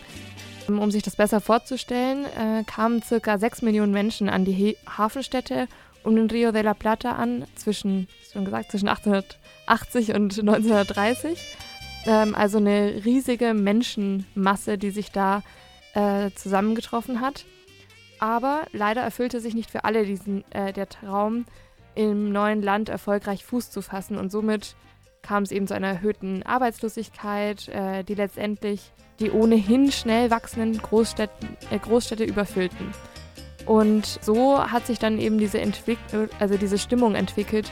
Um 0.66 0.90
sich 0.90 1.02
das 1.02 1.16
besser 1.16 1.40
vorzustellen, 1.40 2.26
äh, 2.26 2.62
kamen 2.64 3.00
circa 3.00 3.38
6 3.38 3.62
Millionen 3.62 3.92
Menschen 3.92 4.28
an 4.28 4.44
die 4.44 4.52
He 4.52 4.76
Hafenstädte 4.86 5.66
um 6.04 6.16
den 6.16 6.30
Rio 6.30 6.52
de 6.52 6.62
la 6.62 6.74
Plata 6.74 7.12
an, 7.12 7.44
zwischen, 7.54 8.08
schon 8.32 8.44
gesagt, 8.44 8.70
zwischen 8.70 8.88
1880 8.88 10.14
und 10.14 10.38
1930. 10.38 11.38
Ähm, 12.06 12.34
also 12.34 12.58
eine 12.58 13.04
riesige 13.04 13.54
Menschenmasse, 13.54 14.78
die 14.78 14.90
sich 14.90 15.12
da 15.12 15.42
äh, 15.94 16.30
zusammengetroffen 16.34 17.20
hat. 17.20 17.44
Aber 18.20 18.66
leider 18.72 19.02
erfüllte 19.02 19.40
sich 19.40 19.54
nicht 19.54 19.70
für 19.70 19.84
alle 19.84 20.04
diesen, 20.04 20.44
äh, 20.52 20.72
der 20.72 20.88
Traum, 20.88 21.44
im 21.94 22.30
neuen 22.30 22.62
Land 22.62 22.88
erfolgreich 22.88 23.44
Fuß 23.44 23.70
zu 23.70 23.82
fassen. 23.82 24.18
Und 24.18 24.30
somit 24.30 24.76
kam 25.22 25.42
es 25.42 25.50
eben 25.50 25.66
zu 25.66 25.74
einer 25.74 25.88
erhöhten 25.88 26.44
Arbeitslosigkeit, 26.44 27.68
äh, 27.68 28.04
die 28.04 28.14
letztendlich 28.14 28.92
die 29.18 29.32
ohnehin 29.32 29.90
schnell 29.90 30.30
wachsenden 30.30 30.80
Großstädte, 30.80 31.32
äh, 31.70 31.78
Großstädte 31.78 32.24
überfüllten. 32.24 32.92
Und 33.66 34.18
so 34.22 34.58
hat 34.58 34.86
sich 34.86 34.98
dann 34.98 35.18
eben 35.18 35.38
diese, 35.38 35.60
Entwick 35.60 35.98
also 36.38 36.56
diese 36.56 36.78
Stimmung 36.78 37.14
entwickelt, 37.14 37.70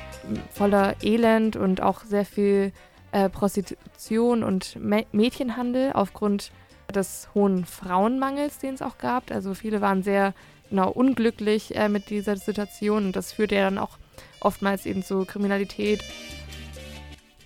voller 0.50 0.96
Elend 1.02 1.56
und 1.56 1.80
auch 1.80 2.02
sehr 2.04 2.24
viel 2.24 2.72
äh, 3.16 3.30
Prostitution 3.30 4.42
und 4.42 4.76
Mädchenhandel 5.12 5.92
aufgrund 5.94 6.52
des 6.94 7.28
hohen 7.34 7.64
Frauenmangels, 7.64 8.58
den 8.58 8.74
es 8.74 8.82
auch 8.82 8.98
gab. 8.98 9.30
Also 9.30 9.54
viele 9.54 9.80
waren 9.80 10.02
sehr 10.02 10.34
genau 10.68 10.90
unglücklich 10.90 11.74
äh, 11.74 11.88
mit 11.88 12.10
dieser 12.10 12.36
Situation 12.36 13.06
und 13.06 13.16
das 13.16 13.32
führte 13.32 13.54
ja 13.54 13.62
dann 13.62 13.78
auch 13.78 13.96
oftmals 14.40 14.84
eben 14.84 15.02
zu 15.02 15.24
Kriminalität. 15.24 16.04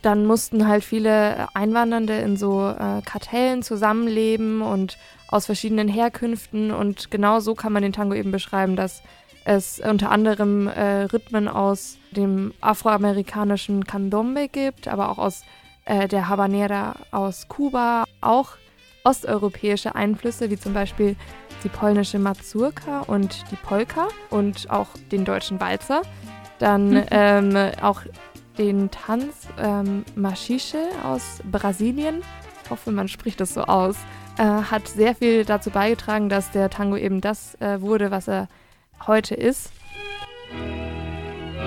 Dann 0.03 0.27
mussten 0.27 0.67
halt 0.67 0.83
viele 0.83 1.47
Einwandernde 1.55 2.15
in 2.19 2.37
so 2.37 2.69
äh, 2.69 3.01
Kartellen 3.05 3.63
zusammenleben 3.63 4.63
und 4.63 4.99
aus 5.29 5.47
verschiedenen 5.47 5.87
Herkünften 5.87 6.73
und 6.73 7.13
genau 7.13 7.39
so 7.39 7.55
kann 7.55 7.73
man 7.73 7.85
den 7.85 7.93
Tango 7.93 8.17
eben 8.17 8.33
beschreiben, 8.33 8.75
dass 8.75 9.03
es 9.45 9.81
unter 9.81 10.11
anderem 10.11 10.69
äh, 10.69 11.05
Rhythmen 11.05 11.49
aus 11.49 11.99
dem 12.11 12.53
afroamerikanischen 12.61 13.85
Candombe 13.85 14.49
gibt, 14.49 14.89
aber 14.89 15.11
auch 15.11 15.19
aus 15.19 15.43
äh, 15.85 16.09
der 16.09 16.29
Habanera 16.29 16.97
aus 17.11 17.49
Kuba, 17.49 18.05
auch 18.21 18.57
osteuropäische 19.05 19.95
Einflüsse, 19.95 20.51
wie 20.51 20.59
zum 20.59 20.75
Beispiel 20.75 21.17
die 21.65 21.69
polnische 21.69 22.19
Mazurka 22.19 23.01
und 23.01 23.45
die 23.51 23.57
Polka 23.57 24.09
und 24.31 24.71
auch 24.71 24.89
den 25.11 25.25
deutschen 25.25 25.61
Walzer. 25.61 26.03
Dann 26.59 26.91
mhm. 26.91 27.05
ähm, 27.11 27.57
auch 27.81 28.03
den 28.59 28.91
Tanz 28.91 29.49
ähm, 29.59 30.05
Machiche 30.15 30.89
aus 31.03 31.41
Brasilien. 31.51 32.23
Ich 32.65 32.71
hoffe, 32.71 32.93
man 32.93 33.09
spricht 33.09 33.41
das 33.41 33.55
so 33.55 33.63
aus. 33.63 33.97
Äh, 34.39 34.45
hat 34.45 34.87
sehr 34.87 35.15
viel 35.15 35.45
dazu 35.45 35.71
beigetragen, 35.71 36.29
dass 36.29 36.51
der 36.51 36.71
Tango 36.71 36.97
eben 36.97 37.21
das 37.21 37.55
äh, 37.61 37.81
wurde, 37.81 38.11
was 38.11 38.29
er 38.29 38.49
heute 39.07 39.35
ist. 39.35 39.73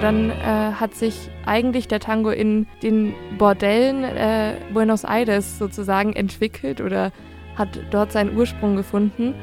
Dann 0.02 0.32
äh, 0.32 0.74
hat 0.74 0.96
sich 0.96 1.30
eigentlich 1.46 1.88
der 1.88 2.00
Tango 2.00 2.30
in 2.30 2.68
den 2.82 3.14
Bordellen 3.38 4.04
äh, 4.04 4.56
Buenos 4.74 5.04
Aires 5.06 5.58
sozusagen 5.58 6.14
entwickelt 6.14 6.82
oder 6.82 7.12
hat 7.56 7.80
dort 7.92 8.12
seinen 8.12 8.36
Ursprung 8.36 8.76
gefunden. 8.76 9.34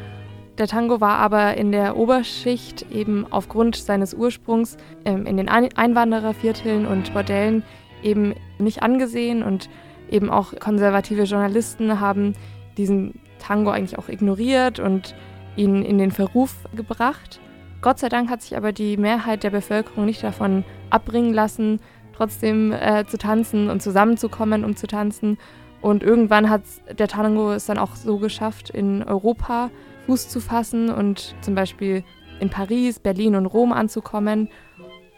Der 0.58 0.66
Tango 0.66 1.00
war 1.00 1.16
aber 1.18 1.56
in 1.56 1.72
der 1.72 1.96
Oberschicht 1.96 2.84
eben 2.90 3.26
aufgrund 3.30 3.76
seines 3.76 4.12
Ursprungs 4.12 4.76
ähm, 5.06 5.24
in 5.24 5.38
den 5.38 5.48
Einwanderervierteln 5.48 6.86
und 6.86 7.14
Bordellen 7.14 7.62
eben 8.02 8.34
nicht 8.58 8.82
angesehen 8.82 9.42
und 9.42 9.70
eben 10.10 10.28
auch 10.28 10.52
konservative 10.58 11.22
Journalisten 11.22 12.00
haben 12.00 12.34
diesen 12.76 13.20
Tango 13.38 13.70
eigentlich 13.70 13.98
auch 13.98 14.08
ignoriert 14.08 14.78
und 14.80 15.14
ihn 15.56 15.82
in 15.82 15.98
den 15.98 16.10
Verruf 16.10 16.54
gebracht. 16.74 17.40
Gott 17.82 17.98
sei 17.98 18.08
Dank 18.10 18.28
hat 18.28 18.42
sich 18.42 18.56
aber 18.56 18.72
die 18.72 18.96
Mehrheit 18.96 19.42
der 19.42 19.50
Bevölkerung 19.50 20.04
nicht 20.04 20.22
davon 20.22 20.64
abbringen 20.90 21.32
lassen, 21.32 21.80
trotzdem 22.14 22.72
äh, 22.72 23.06
zu 23.06 23.16
tanzen 23.16 23.70
und 23.70 23.80
zusammenzukommen, 23.80 24.64
um 24.64 24.76
zu 24.76 24.86
tanzen. 24.86 25.38
Und 25.80 26.02
irgendwann 26.02 26.50
hat 26.50 26.62
der 26.98 27.08
Tango 27.08 27.52
es 27.52 27.64
dann 27.64 27.78
auch 27.78 27.94
so 27.94 28.18
geschafft, 28.18 28.68
in 28.68 29.02
Europa 29.02 29.70
Fuß 30.06 30.28
zu 30.28 30.40
fassen 30.40 30.90
und 30.90 31.34
zum 31.40 31.54
Beispiel 31.54 32.04
in 32.38 32.50
Paris, 32.50 32.98
Berlin 32.98 33.34
und 33.34 33.46
Rom 33.46 33.72
anzukommen. 33.72 34.50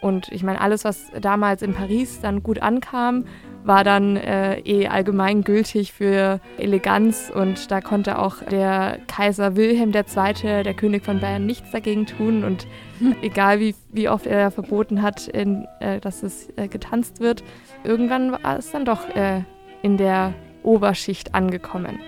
Und 0.00 0.30
ich 0.30 0.44
meine, 0.44 0.60
alles, 0.60 0.84
was 0.84 1.10
damals 1.20 1.62
in 1.62 1.74
Paris 1.74 2.20
dann 2.20 2.42
gut 2.42 2.60
ankam, 2.60 3.24
war 3.64 3.84
dann 3.84 4.16
äh, 4.16 4.58
eh 4.60 4.88
allgemein 4.88 5.42
gültig 5.42 5.92
für 5.92 6.40
Eleganz 6.58 7.30
und 7.34 7.70
da 7.70 7.80
konnte 7.80 8.18
auch 8.18 8.42
der 8.42 8.98
Kaiser 9.06 9.56
Wilhelm 9.56 9.92
II., 9.94 10.62
der 10.62 10.74
König 10.74 11.04
von 11.04 11.20
Bayern, 11.20 11.46
nichts 11.46 11.70
dagegen 11.70 12.06
tun 12.06 12.44
und 12.44 12.66
egal 13.22 13.60
wie, 13.60 13.74
wie 13.90 14.08
oft 14.08 14.26
er 14.26 14.50
verboten 14.50 15.02
hat, 15.02 15.28
in, 15.28 15.66
äh, 15.80 16.00
dass 16.00 16.22
es 16.22 16.48
äh, 16.56 16.68
getanzt 16.68 17.20
wird, 17.20 17.42
irgendwann 17.84 18.32
war 18.32 18.58
es 18.58 18.70
dann 18.70 18.84
doch 18.84 19.08
äh, 19.14 19.42
in 19.82 19.96
der 19.96 20.34
Oberschicht 20.62 21.34
angekommen. 21.34 21.98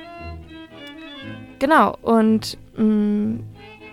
Genau, 1.59 1.97
und 2.03 2.59
mh, 2.77 2.85
mm, 2.85 3.45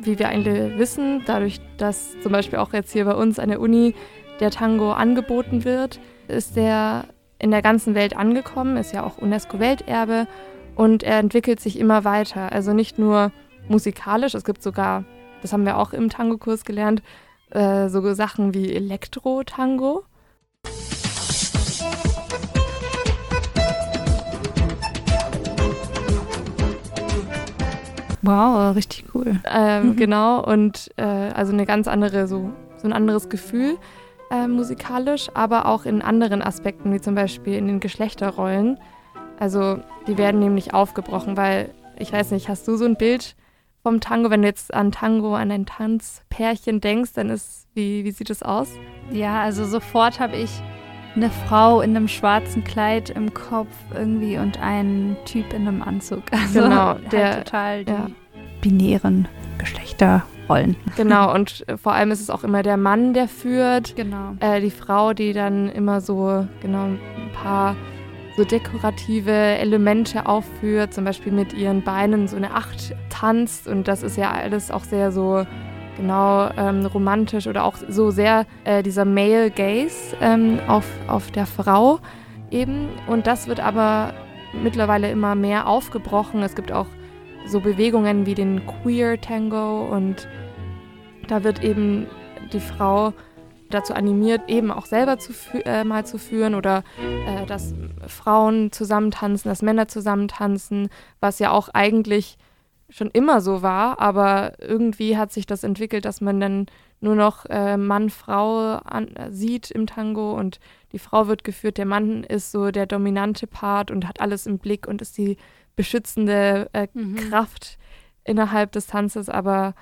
wie 0.03 0.17
wir 0.17 0.29
alle 0.29 0.77
wissen, 0.79 1.21
dadurch, 1.25 1.59
dass 1.77 2.19
zum 2.21 2.31
Beispiel 2.31 2.59
auch 2.59 2.73
jetzt 2.73 2.91
hier 2.91 3.05
bei 3.05 3.13
uns 3.13 3.37
an 3.37 3.49
der 3.49 3.59
Uni 3.59 3.93
der 4.39 4.49
Tango 4.49 4.91
angeboten 4.91 5.63
wird, 5.63 5.99
ist 6.27 6.55
der 6.55 7.05
in 7.41 7.51
der 7.51 7.63
ganzen 7.63 7.95
Welt 7.95 8.15
angekommen, 8.15 8.77
ist 8.77 8.93
ja 8.93 9.03
auch 9.03 9.17
UNESCO-Welterbe 9.17 10.27
und 10.75 11.01
er 11.01 11.17
entwickelt 11.17 11.59
sich 11.59 11.79
immer 11.79 12.03
weiter. 12.03 12.51
Also 12.51 12.71
nicht 12.73 12.99
nur 12.99 13.31
musikalisch, 13.67 14.35
es 14.35 14.43
gibt 14.43 14.61
sogar, 14.61 15.05
das 15.41 15.51
haben 15.51 15.65
wir 15.65 15.77
auch 15.77 15.91
im 15.91 16.09
Tango-Kurs 16.09 16.65
gelernt, 16.65 17.01
äh, 17.49 17.89
so 17.89 18.13
Sachen 18.13 18.53
wie 18.53 18.71
Elektro-Tango. 18.71 20.03
Wow, 28.21 28.75
richtig 28.75 29.05
cool. 29.15 29.39
Ähm, 29.51 29.87
mhm. 29.87 29.95
Genau, 29.95 30.43
und 30.43 30.91
äh, 30.97 31.01
also 31.01 31.53
eine 31.53 31.65
ganz 31.65 31.87
andere, 31.87 32.27
so, 32.27 32.51
so 32.77 32.87
ein 32.87 32.93
anderes 32.93 33.29
Gefühl 33.29 33.79
äh, 34.31 34.47
musikalisch, 34.47 35.29
aber 35.33 35.65
auch 35.65 35.85
in 35.85 36.01
anderen 36.01 36.41
Aspekten, 36.41 36.93
wie 36.93 37.01
zum 37.01 37.15
Beispiel 37.15 37.55
in 37.55 37.67
den 37.67 37.79
Geschlechterrollen. 37.79 38.79
Also 39.39 39.79
die 40.07 40.17
werden 40.17 40.39
nämlich 40.39 40.73
aufgebrochen, 40.73 41.35
weil, 41.35 41.69
ich 41.97 42.13
weiß 42.13 42.31
nicht, 42.31 42.47
hast 42.47 42.67
du 42.67 42.77
so 42.77 42.85
ein 42.85 42.95
Bild 42.95 43.35
vom 43.83 43.99
Tango, 43.99 44.29
wenn 44.29 44.43
du 44.43 44.47
jetzt 44.47 44.73
an 44.73 44.91
Tango, 44.91 45.35
an 45.35 45.51
ein 45.51 45.65
Tanzpärchen 45.65 46.81
denkst, 46.81 47.13
dann 47.13 47.29
ist, 47.29 47.67
wie, 47.73 48.03
wie 48.05 48.11
sieht 48.11 48.29
es 48.29 48.43
aus? 48.43 48.69
Ja, 49.11 49.41
also 49.41 49.65
sofort 49.65 50.19
habe 50.19 50.35
ich 50.37 50.51
eine 51.15 51.29
Frau 51.29 51.81
in 51.81 51.95
einem 51.95 52.07
schwarzen 52.07 52.63
Kleid 52.63 53.09
im 53.09 53.33
Kopf 53.33 53.73
irgendwie 53.93 54.37
und 54.37 54.61
einen 54.61 55.17
Typ 55.25 55.51
in 55.53 55.67
einem 55.67 55.81
Anzug. 55.81 56.23
Also 56.31 56.61
genau, 56.61 56.85
halt 56.85 57.11
der 57.11 57.43
total 57.43 57.85
die 57.85 57.91
ja. 57.91 58.07
binären 58.61 59.27
Geschlechterrollen. 60.51 60.75
Genau, 60.95 61.33
und 61.33 61.67
äh, 61.67 61.77
vor 61.77 61.93
allem 61.93 62.11
ist 62.11 62.21
es 62.21 62.29
auch 62.29 62.43
immer 62.43 62.63
der 62.63 62.77
Mann, 62.77 63.13
der 63.13 63.27
führt. 63.27 63.95
Genau. 63.95 64.35
Äh, 64.39 64.61
die 64.61 64.71
Frau, 64.71 65.13
die 65.13 65.33
dann 65.33 65.69
immer 65.69 66.01
so, 66.01 66.47
genau, 66.61 66.85
ein 66.85 66.99
paar 67.33 67.75
so 68.37 68.45
dekorative 68.45 69.31
Elemente 69.31 70.25
aufführt, 70.25 70.93
zum 70.93 71.03
Beispiel 71.03 71.33
mit 71.33 71.53
ihren 71.53 71.83
Beinen 71.83 72.27
so 72.27 72.37
eine 72.37 72.53
Acht 72.53 72.95
tanzt 73.09 73.67
und 73.67 73.87
das 73.89 74.03
ist 74.03 74.17
ja 74.17 74.31
alles 74.31 74.71
auch 74.71 74.85
sehr 74.85 75.11
so 75.11 75.45
genau 75.97 76.49
ähm, 76.57 76.85
romantisch 76.85 77.47
oder 77.47 77.65
auch 77.65 77.75
so 77.89 78.09
sehr 78.09 78.45
äh, 78.63 78.83
dieser 78.83 79.03
Male 79.03 79.51
Gaze 79.51 80.15
ähm, 80.21 80.59
auf, 80.67 80.85
auf 81.07 81.29
der 81.31 81.45
Frau 81.45 81.99
eben. 82.51 82.87
Und 83.07 83.27
das 83.27 83.47
wird 83.47 83.59
aber 83.59 84.13
mittlerweile 84.63 85.11
immer 85.11 85.35
mehr 85.35 85.67
aufgebrochen. 85.67 86.41
Es 86.41 86.55
gibt 86.55 86.71
auch 86.71 86.87
so 87.45 87.59
Bewegungen 87.59 88.25
wie 88.25 88.35
den 88.35 88.61
Queer 88.65 89.19
Tango 89.19 89.87
und 89.87 90.27
da 91.31 91.45
wird 91.45 91.63
eben 91.63 92.07
die 92.51 92.59
Frau 92.59 93.13
dazu 93.69 93.93
animiert, 93.93 94.49
eben 94.49 94.69
auch 94.69 94.85
selber 94.85 95.17
zu 95.17 95.31
äh, 95.63 95.85
mal 95.85 96.05
zu 96.05 96.17
führen 96.17 96.55
oder 96.55 96.83
äh, 97.25 97.45
dass 97.45 97.73
Frauen 98.05 98.73
zusammentanzen, 98.73 99.47
dass 99.47 99.61
Männer 99.61 99.87
zusammentanzen, 99.87 100.89
was 101.21 101.39
ja 101.39 101.51
auch 101.51 101.69
eigentlich 101.69 102.37
schon 102.89 103.09
immer 103.11 103.39
so 103.39 103.61
war, 103.61 104.01
aber 104.01 104.59
irgendwie 104.59 105.15
hat 105.15 105.31
sich 105.31 105.45
das 105.45 105.63
entwickelt, 105.63 106.03
dass 106.03 106.19
man 106.19 106.41
dann 106.41 106.65
nur 106.99 107.15
noch 107.15 107.45
äh, 107.45 107.77
Mann, 107.77 108.09
Frau 108.09 108.75
an, 108.83 109.15
äh, 109.15 109.31
sieht 109.31 109.71
im 109.71 109.87
Tango 109.87 110.33
und 110.33 110.59
die 110.91 110.99
Frau 110.99 111.29
wird 111.29 111.45
geführt, 111.45 111.77
der 111.77 111.85
Mann 111.85 112.25
ist 112.25 112.51
so 112.51 112.71
der 112.71 112.87
dominante 112.87 113.47
Part 113.47 113.89
und 113.89 114.05
hat 114.05 114.19
alles 114.19 114.47
im 114.47 114.59
Blick 114.59 114.85
und 114.85 115.01
ist 115.01 115.17
die 115.17 115.37
beschützende 115.77 116.69
äh, 116.73 116.89
mhm. 116.93 117.15
Kraft 117.15 117.77
innerhalb 118.25 118.73
des 118.73 118.87
Tanzes, 118.87 119.29
aber 119.29 119.75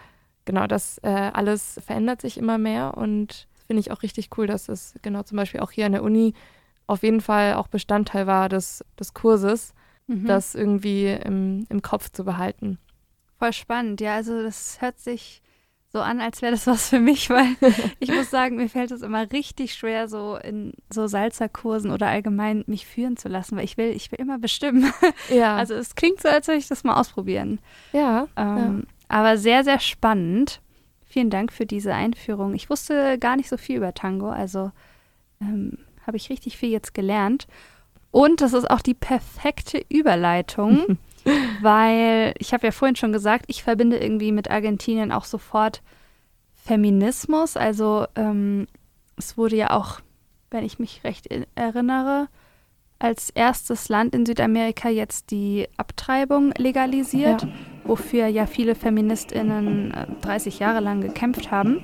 genau 0.50 0.66
das 0.66 0.98
äh, 1.04 1.10
alles 1.10 1.80
verändert 1.86 2.22
sich 2.22 2.38
immer 2.40 2.58
mehr 2.58 2.98
und 2.98 3.48
finde 3.68 3.82
ich 3.82 3.92
auch 3.92 4.02
richtig 4.02 4.32
cool, 4.36 4.48
dass 4.48 4.68
es 4.68 4.96
genau 5.04 5.22
zum 5.22 5.38
Beispiel 5.38 5.60
auch 5.60 5.70
hier 5.70 5.86
an 5.86 5.92
der 5.92 6.02
Uni 6.02 6.34
auf 6.88 7.04
jeden 7.04 7.22
Fall 7.22 7.54
auch 7.54 7.68
Bestandteil 7.68 8.26
war 8.26 8.50
des, 8.50 8.84
des 9.00 9.14
Kurses, 9.14 9.76
mhm. 10.08 10.26
das 10.26 10.56
irgendwie 10.56 11.06
im, 11.06 11.68
im 11.70 11.84
Kopf 11.84 12.10
zu 12.10 12.26
behalten. 12.26 12.80
Voll 13.38 13.54
spannend, 13.54 14.02
ja. 14.02 14.16
Also 14.16 14.42
das 14.42 14.82
hört 14.82 14.98
sich 14.98 15.44
so 15.94 16.00
an, 16.00 16.20
als 16.20 16.42
wäre 16.42 16.52
das 16.52 16.66
was 16.66 16.90
für 16.90 17.00
mich, 17.00 17.30
weil 17.30 17.56
ich 18.00 18.12
muss 18.12 18.32
sagen, 18.32 18.56
mir 18.56 18.70
fällt 18.70 18.90
es 18.90 19.04
immer 19.04 19.32
richtig 19.32 19.76
schwer, 19.76 20.08
so 20.08 20.36
in 20.36 20.74
so 20.90 21.06
Salzerkursen 21.06 21.92
oder 21.92 22.08
allgemein 22.08 22.64
mich 22.66 22.88
führen 22.88 23.18
zu 23.18 23.28
lassen, 23.28 23.56
weil 23.56 23.66
ich 23.66 23.78
will, 23.78 23.92
ich 23.92 24.12
will 24.12 24.20
immer 24.20 24.40
bestimmen. 24.40 24.92
Ja. 25.30 25.58
Also 25.60 25.76
es 25.76 25.94
klingt 25.94 26.22
so, 26.22 26.28
als 26.28 26.48
würde 26.48 26.58
ich 26.58 26.68
das 26.68 26.84
mal 26.84 27.00
ausprobieren. 27.00 27.60
Ja, 27.94 28.28
ähm, 28.36 28.88
ja. 28.88 28.99
Aber 29.10 29.38
sehr, 29.38 29.64
sehr 29.66 29.80
spannend. 29.80 30.62
Vielen 31.06 31.30
Dank 31.30 31.52
für 31.52 31.66
diese 31.66 31.94
Einführung. 31.94 32.54
Ich 32.54 32.70
wusste 32.70 33.18
gar 33.20 33.36
nicht 33.36 33.50
so 33.50 33.58
viel 33.58 33.78
über 33.78 33.94
Tango, 33.94 34.30
also 34.30 34.72
ähm, 35.42 35.80
habe 36.08 36.18
ich 36.18 36.30
richtig 36.30 36.58
viel 36.58 36.70
jetzt 36.70 36.94
gelernt. 36.94 37.48
Und 38.12 38.42
das 38.42 38.54
ist 38.54 38.70
auch 38.70 38.82
die 38.82 38.94
perfekte 38.94 39.84
Überleitung 39.90 40.98
weil 41.62 42.34
ich 42.40 42.54
habe 42.54 42.68
ja 42.68 42.72
vorhin 42.72 42.96
schon 42.96 43.14
gesagt, 43.14 43.46
ich 43.48 43.64
verbinde 43.64 43.98
irgendwie 43.98 44.32
mit 44.32 44.50
Argentinien 44.50 45.12
auch 45.12 45.26
sofort 45.26 45.82
Feminismus. 46.56 47.58
Also 47.58 48.06
ähm, 48.16 48.68
es 49.18 49.38
wurde 49.38 49.56
ja 49.56 49.72
auch, 49.72 50.00
wenn 50.52 50.64
ich 50.64 50.80
mich 50.80 51.04
recht 51.04 51.28
erinnere, 51.56 52.28
als 53.00 53.30
erstes 53.30 53.88
Land 53.90 54.14
in 54.14 54.26
Südamerika 54.26 54.90
jetzt 54.90 55.32
die 55.32 55.68
Abtreibung 55.78 56.52
legalisiert, 56.58 57.44
ja. 57.44 57.50
Wofür 57.90 58.28
ja 58.28 58.46
viele 58.46 58.76
Feministinnen 58.76 59.94
30 60.22 60.62
äh, 60.62 60.64
Jahre 60.64 60.80
lang 60.80 61.02
gekämpft 61.02 61.52
haben. 61.52 61.82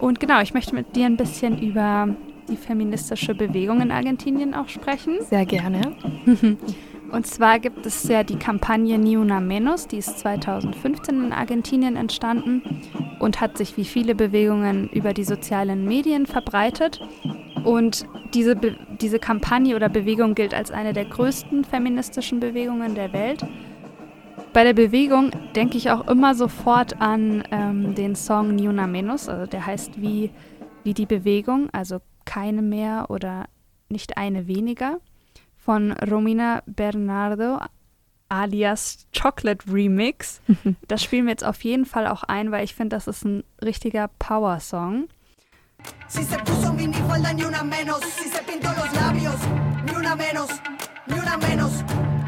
Und 0.00 0.18
genau, 0.18 0.42
ich 0.42 0.52
möchte 0.52 0.74
mit 0.74 0.96
dir 0.96 1.06
ein 1.06 1.16
bisschen 1.16 1.62
über 1.62 2.08
die 2.48 2.56
feministische 2.56 3.34
Bewegung 3.34 3.80
in 3.80 3.92
Argentinien 3.92 4.52
auch 4.52 4.68
sprechen. 4.68 5.18
Sehr 5.20 5.46
gerne. 5.46 5.92
Und 7.12 7.26
zwar 7.26 7.60
gibt 7.60 7.84
es 7.84 8.08
ja 8.08 8.24
die 8.24 8.36
Kampagne 8.36 8.98
Ni 8.98 9.18
Una 9.18 9.38
Menos, 9.38 9.86
die 9.86 9.98
ist 9.98 10.18
2015 10.18 11.26
in 11.26 11.32
Argentinien 11.32 11.94
entstanden 11.94 12.62
und 13.18 13.38
hat 13.38 13.58
sich 13.58 13.76
wie 13.76 13.84
viele 13.84 14.14
Bewegungen 14.14 14.88
über 14.88 15.12
die 15.12 15.24
sozialen 15.24 15.84
Medien 15.84 16.24
verbreitet. 16.24 17.06
Und 17.64 18.06
diese, 18.32 18.56
Be 18.56 18.78
diese 18.98 19.18
Kampagne 19.18 19.76
oder 19.76 19.90
Bewegung 19.90 20.34
gilt 20.34 20.54
als 20.54 20.70
eine 20.70 20.94
der 20.94 21.04
größten 21.04 21.64
feministischen 21.64 22.40
Bewegungen 22.40 22.94
der 22.94 23.12
Welt. 23.12 23.44
Bei 24.52 24.64
der 24.64 24.74
Bewegung 24.74 25.30
denke 25.54 25.76
ich 25.78 25.90
auch 25.90 26.08
immer 26.08 26.34
sofort 26.34 27.00
an 27.00 27.42
ähm, 27.50 27.94
den 27.94 28.14
Song 28.14 28.54
Ni 28.54 28.68
Una 28.68 28.86
Menos, 28.86 29.28
also 29.28 29.46
der 29.46 29.64
heißt 29.64 30.00
wie, 30.00 30.30
wie 30.84 30.94
die 30.94 31.06
Bewegung, 31.06 31.68
also 31.72 32.00
keine 32.24 32.62
mehr 32.62 33.06
oder 33.08 33.46
nicht 33.88 34.16
eine 34.16 34.46
weniger, 34.46 34.98
von 35.56 35.92
Romina 35.92 36.62
Bernardo 36.66 37.58
alias 38.28 39.06
Chocolate 39.12 39.64
Remix. 39.70 40.40
Das 40.88 41.02
spielen 41.02 41.26
wir 41.26 41.32
jetzt 41.32 41.44
auf 41.44 41.62
jeden 41.64 41.84
Fall 41.84 42.06
auch 42.06 42.22
ein, 42.24 42.50
weil 42.50 42.64
ich 42.64 42.74
finde, 42.74 42.96
das 42.96 43.06
ist 43.06 43.24
ein 43.24 43.44
richtiger 43.62 44.08
Power-Song. 44.18 45.08
Si 46.08 46.22
se 46.22 46.38
puso 46.38 46.72
minifalda 46.72 47.32
ni 47.32 47.44
una 47.44 47.64
menos, 47.64 48.00
si 48.02 48.28
se 48.28 48.42
pintó 48.42 48.68
los 48.68 48.92
labios, 48.94 49.40
ni 49.84 49.96
una 49.96 50.14
menos, 50.14 50.48
ni 51.06 51.18
una 51.18 51.36
menos, 51.38 51.72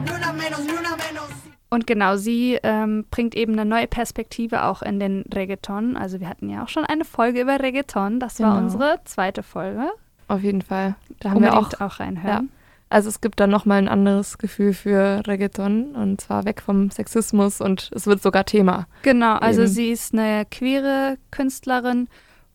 ni 0.04 0.10
una 0.10 0.32
menos, 0.32 0.60
ni 0.64 0.72
una 0.72 0.96
menos. 0.96 1.43
Und 1.74 1.88
genau, 1.88 2.16
sie 2.16 2.56
ähm, 2.62 3.04
bringt 3.10 3.34
eben 3.34 3.54
eine 3.54 3.64
neue 3.64 3.88
Perspektive 3.88 4.62
auch 4.64 4.80
in 4.80 5.00
den 5.00 5.24
Reggaeton. 5.34 5.96
Also 5.96 6.20
wir 6.20 6.28
hatten 6.28 6.48
ja 6.48 6.62
auch 6.62 6.68
schon 6.68 6.84
eine 6.84 7.04
Folge 7.04 7.40
über 7.40 7.58
Reggaeton. 7.58 8.20
Das 8.20 8.38
war 8.38 8.52
genau. 8.52 8.62
unsere 8.62 9.00
zweite 9.04 9.42
Folge. 9.42 9.88
Auf 10.28 10.40
jeden 10.40 10.62
Fall. 10.62 10.94
Da 11.18 11.30
haben 11.30 11.38
Unbedingt 11.38 11.72
wir 11.72 11.84
auch, 11.84 11.94
auch 11.94 11.98
reinhören. 11.98 12.44
Ja. 12.44 12.64
Also 12.90 13.08
es 13.08 13.20
gibt 13.20 13.40
dann 13.40 13.50
nochmal 13.50 13.78
ein 13.78 13.88
anderes 13.88 14.38
Gefühl 14.38 14.72
für 14.72 15.26
Reggaeton 15.26 15.96
und 15.96 16.20
zwar 16.20 16.44
weg 16.44 16.62
vom 16.62 16.92
Sexismus 16.92 17.60
und 17.60 17.90
es 17.92 18.06
wird 18.06 18.22
sogar 18.22 18.44
Thema. 18.44 18.86
Genau, 19.02 19.34
also 19.34 19.62
eben. 19.62 19.70
sie 19.70 19.90
ist 19.90 20.14
eine 20.14 20.46
queere 20.48 21.18
Künstlerin 21.32 22.06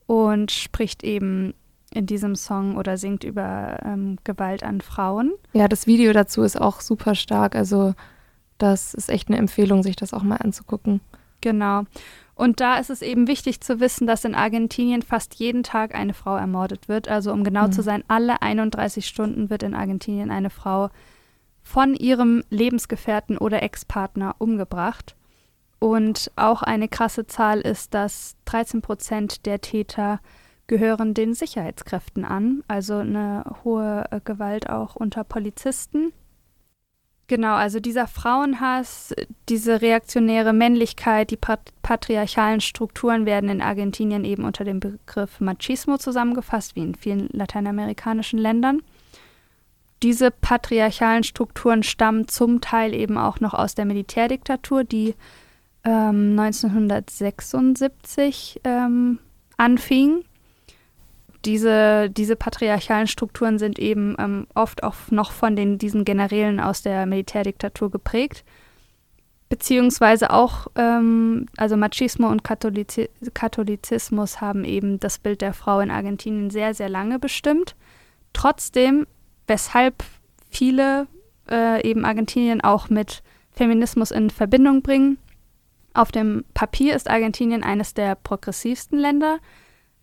und 0.08 0.50
spricht 0.50 1.04
eben 1.04 1.54
in 1.94 2.06
diesem 2.06 2.36
Song 2.36 2.78
oder 2.78 2.98
singt 2.98 3.26
über 3.26 3.80
ähm, 3.84 4.18
Gewalt 4.24 4.64
an 4.64 4.80
Frauen. 4.80 5.34
Ja, 5.52 5.68
das 5.68 5.88
Video 5.88 6.14
dazu 6.14 6.42
ist 6.42 6.60
auch 6.62 6.80
super 6.80 7.16
stark. 7.16 7.56
Also 7.56 7.96
das 8.60 8.94
ist 8.94 9.10
echt 9.10 9.30
eine 9.30 9.38
Empfehlung, 9.38 9.84
sich 9.84 9.96
das 9.96 10.14
auch 10.14 10.24
mal 10.24 10.38
anzugucken. 10.38 11.02
Genau. 11.42 11.84
Und 12.36 12.62
da 12.62 12.78
ist 12.78 12.90
es 12.90 13.02
eben 13.02 13.28
wichtig 13.28 13.60
zu 13.60 13.80
wissen, 13.80 14.08
dass 14.08 14.24
in 14.24 14.36
Argentinien 14.36 15.02
fast 15.02 15.36
jeden 15.36 15.64
Tag 15.64 15.94
eine 15.94 16.14
Frau 16.14 16.38
ermordet 16.38 16.88
wird. 16.88 17.10
Also 17.10 17.34
um 17.34 17.44
genau 17.44 17.68
mhm. 17.68 17.72
zu 17.74 17.82
sein, 17.82 18.04
alle 18.08 18.42
31 18.42 19.06
Stunden 19.08 19.50
wird 19.50 19.64
in 19.64 19.74
Argentinien 19.74 20.32
eine 20.32 20.50
Frau 20.50 20.90
von 21.64 21.96
ihrem 21.96 22.44
Lebensgefährten 22.50 23.38
oder 23.38 23.62
Ex-Partner 23.62 24.36
umgebracht. 24.38 25.16
Und 25.80 26.32
auch 26.36 26.62
eine 26.62 26.88
krasse 26.88 27.28
Zahl 27.28 27.62
ist, 27.62 27.94
dass 27.94 28.36
13 28.46 28.82
Prozent 28.82 29.46
der 29.46 29.62
Täter 29.62 30.20
gehören 30.68 31.14
den 31.14 31.34
Sicherheitskräften 31.34 32.24
an, 32.24 32.64
also 32.68 32.98
eine 32.98 33.44
hohe 33.64 34.06
äh, 34.12 34.20
Gewalt 34.24 34.70
auch 34.70 34.96
unter 34.96 35.24
Polizisten. 35.24 36.14
Genau, 37.30 37.54
also 37.54 37.80
dieser 37.80 38.08
Frauenhass, 38.08 39.14
diese 39.50 39.84
reaktionäre 39.84 40.52
Männlichkeit, 40.52 41.30
die 41.30 41.38
patriarchalen 41.38 42.60
Strukturen 42.60 43.28
werden 43.28 43.52
in 43.52 43.62
Argentinien 43.62 44.26
eben 44.26 44.46
unter 44.46 44.64
dem 44.64 44.80
Begriff 44.80 45.40
Machismo 45.40 46.00
zusammengefasst, 46.00 46.76
wie 46.76 46.82
in 46.82 46.96
vielen 46.96 47.30
lateinamerikanischen 47.32 48.40
Ländern. 48.40 48.82
Diese 50.02 50.32
patriarchalen 50.32 51.24
Strukturen 51.24 51.84
stammen 51.84 52.28
zum 52.28 52.62
Teil 52.62 52.96
eben 52.96 53.20
auch 53.20 53.40
noch 53.40 53.54
aus 53.54 53.76
der 53.76 53.86
Militärdiktatur, 53.86 54.84
die 54.84 55.14
ähm, 55.84 56.36
1976 56.36 58.62
ähm, 58.64 59.20
anfing 59.56 60.24
diese, 61.46 62.10
diese 62.10 62.36
patriarchalen 62.36 63.08
Strukturen 63.08 63.60
sind 63.60 63.80
eben 63.80 64.16
ähm, 64.20 64.48
oft 64.56 64.84
auch 64.84 64.96
noch 65.10 65.32
von 65.32 65.56
den, 65.56 65.78
diesen 65.78 66.06
Generälen 66.06 66.60
aus 66.60 66.82
der 66.82 67.06
Militärdiktatur 67.06 67.90
geprägt. 67.90 68.44
Beziehungsweise 69.48 70.32
auch, 70.32 70.68
ähm, 70.76 71.48
also 71.58 71.76
Machismo 71.76 72.28
und 72.28 72.44
Katholizi 72.44 73.10
Katholizismus 73.34 74.42
haben 74.42 74.64
eben 74.64 75.00
das 75.00 75.18
Bild 75.18 75.42
der 75.42 75.54
Frau 75.54 75.80
in 75.80 75.90
Argentinien 75.90 76.50
sehr, 76.50 76.74
sehr 76.74 76.90
lange 76.90 77.18
bestimmt. 77.20 77.76
Trotzdem, 78.34 79.08
weshalb 79.48 80.04
viele 80.50 81.08
äh, 81.50 81.88
eben 81.88 82.06
Argentinien 82.06 82.62
auch 82.62 82.90
mit 82.90 83.24
Feminismus 83.52 84.12
in 84.12 84.30
Verbindung 84.30 84.82
bringen. 84.82 85.18
Auf 85.94 86.12
dem 86.12 86.46
Papier 86.54 86.96
ist 86.96 87.10
Argentinien 87.10 87.64
eines 87.64 87.94
der 87.94 88.16
progressivsten 88.16 89.00
Länder. 89.00 89.40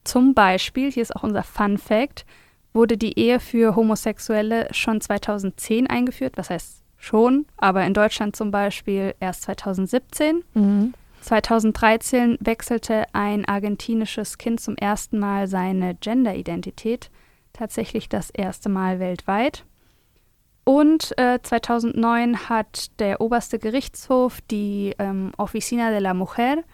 Zum 0.07 0.35
Beispiel, 0.35 0.90
hier 0.90 1.03
ist 1.03 1.14
auch 1.14 1.23
unser 1.23 1.42
Fun 1.42 1.79
Fact, 1.79 2.25
wurde 2.73 2.97
die 2.97 3.19
Ehe 3.19 3.40
für 3.40 3.75
Homosexuelle 3.75 4.69
schon 4.73 5.01
2010 5.01 5.88
eingeführt. 5.88 6.35
Was 6.37 6.51
heißt 6.51 6.83
schon, 6.97 7.47
aber 7.57 7.85
in 7.85 7.95
Deutschland 7.95 8.37
zum 8.37 8.51
Beispiel 8.51 9.14
erst 9.21 9.42
2017. 9.42 10.45
Mhm. 10.55 10.95
2013 11.21 12.38
wechselte 12.40 13.05
ein 13.12 13.45
argentinisches 13.47 14.38
Kind 14.38 14.61
zum 14.61 14.77
ersten 14.77 15.19
Mal 15.19 15.49
seine 15.49 15.95
Gender-Identität, 15.95 17.11
tatsächlich 17.53 18.09
das 18.09 18.31
erste 18.31 18.69
Mal 18.69 19.01
weltweit. 19.01 19.64
Und 20.64 21.16
äh, 21.19 21.40
2009 21.42 22.49
hat 22.49 22.99
der 23.01 23.21
oberste 23.21 23.59
Gerichtshof 23.59 24.40
die 24.51 24.95
ähm, 24.99 25.33
Oficina 25.37 25.90
de 25.90 26.01
la 26.01 26.14
Mujer 26.14 26.64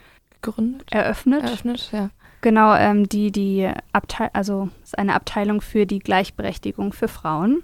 gegründet, 0.40 0.90
eröffnet. 0.90 1.44
Eröffnet, 1.44 1.90
ja. 1.92 2.10
Genau, 2.42 2.74
ähm, 2.74 3.08
die, 3.08 3.30
die 3.30 3.70
Abteilung, 3.92 4.34
also 4.34 4.68
ist 4.82 4.98
eine 4.98 5.14
Abteilung 5.14 5.60
für 5.60 5.86
die 5.86 6.00
Gleichberechtigung 6.00 6.92
für 6.92 7.06
Frauen. 7.06 7.62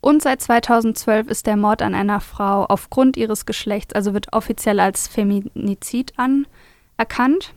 Und 0.00 0.22
seit 0.22 0.40
2012 0.42 1.28
ist 1.28 1.46
der 1.46 1.56
Mord 1.56 1.82
an 1.82 1.94
einer 1.94 2.20
Frau 2.20 2.66
aufgrund 2.66 3.16
ihres 3.16 3.46
Geschlechts, 3.46 3.92
also 3.94 4.14
wird 4.14 4.32
offiziell 4.32 4.78
als 4.78 5.08
Feminizid 5.08 6.12
anerkannt. 6.16 7.52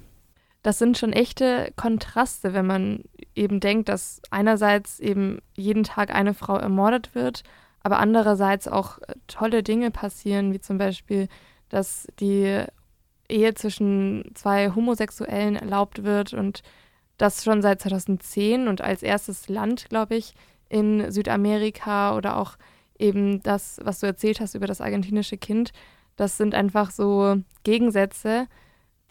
Das 0.64 0.80
sind 0.80 0.98
schon 0.98 1.14
echte 1.14 1.72
Kontraste, 1.76 2.54
wenn 2.54 2.66
man 2.66 3.04
eben 3.36 3.60
denkt, 3.60 3.88
dass 3.88 4.22
einerseits 4.32 5.00
eben 5.00 5.40
jeden 5.56 5.84
Tag 5.84 6.14
eine 6.14 6.34
Frau 6.34 6.58
ermordet 6.58 7.14
wird, 7.14 7.44
aber 7.84 8.00
andererseits 8.00 8.68
auch 8.68 8.98
tolle 9.28 9.62
Dinge 9.62 9.92
passieren, 9.92 10.52
wie 10.52 10.62
zum 10.62 10.80
Beispiel, 10.80 11.28
dass 11.70 12.08
die 12.20 12.64
Ehe 13.30 13.54
zwischen 13.54 14.32
zwei 14.36 14.72
Homosexuellen 14.74 15.56
erlaubt 15.56 16.04
wird 16.04 16.34
und 16.34 16.62
das 17.18 17.44
schon 17.44 17.62
seit 17.62 17.82
2010 17.82 18.68
und 18.68 18.82
als 18.82 19.04
erstes 19.04 19.50
Land, 19.50 19.90
glaube 19.90 20.16
ich, 20.16 20.34
in 20.70 21.12
Südamerika 21.12 22.16
oder 22.16 22.38
auch 22.38 22.58
eben 23.00 23.42
das, 23.44 23.80
was 23.84 24.00
du 24.00 24.06
erzählt 24.06 24.40
hast 24.40 24.56
über 24.56 24.68
das 24.68 24.82
argentinische 24.82 25.38
Kind, 25.38 25.72
das 26.16 26.38
sind 26.38 26.56
einfach 26.56 26.92
so 26.92 27.38
Gegensätze, 27.64 28.48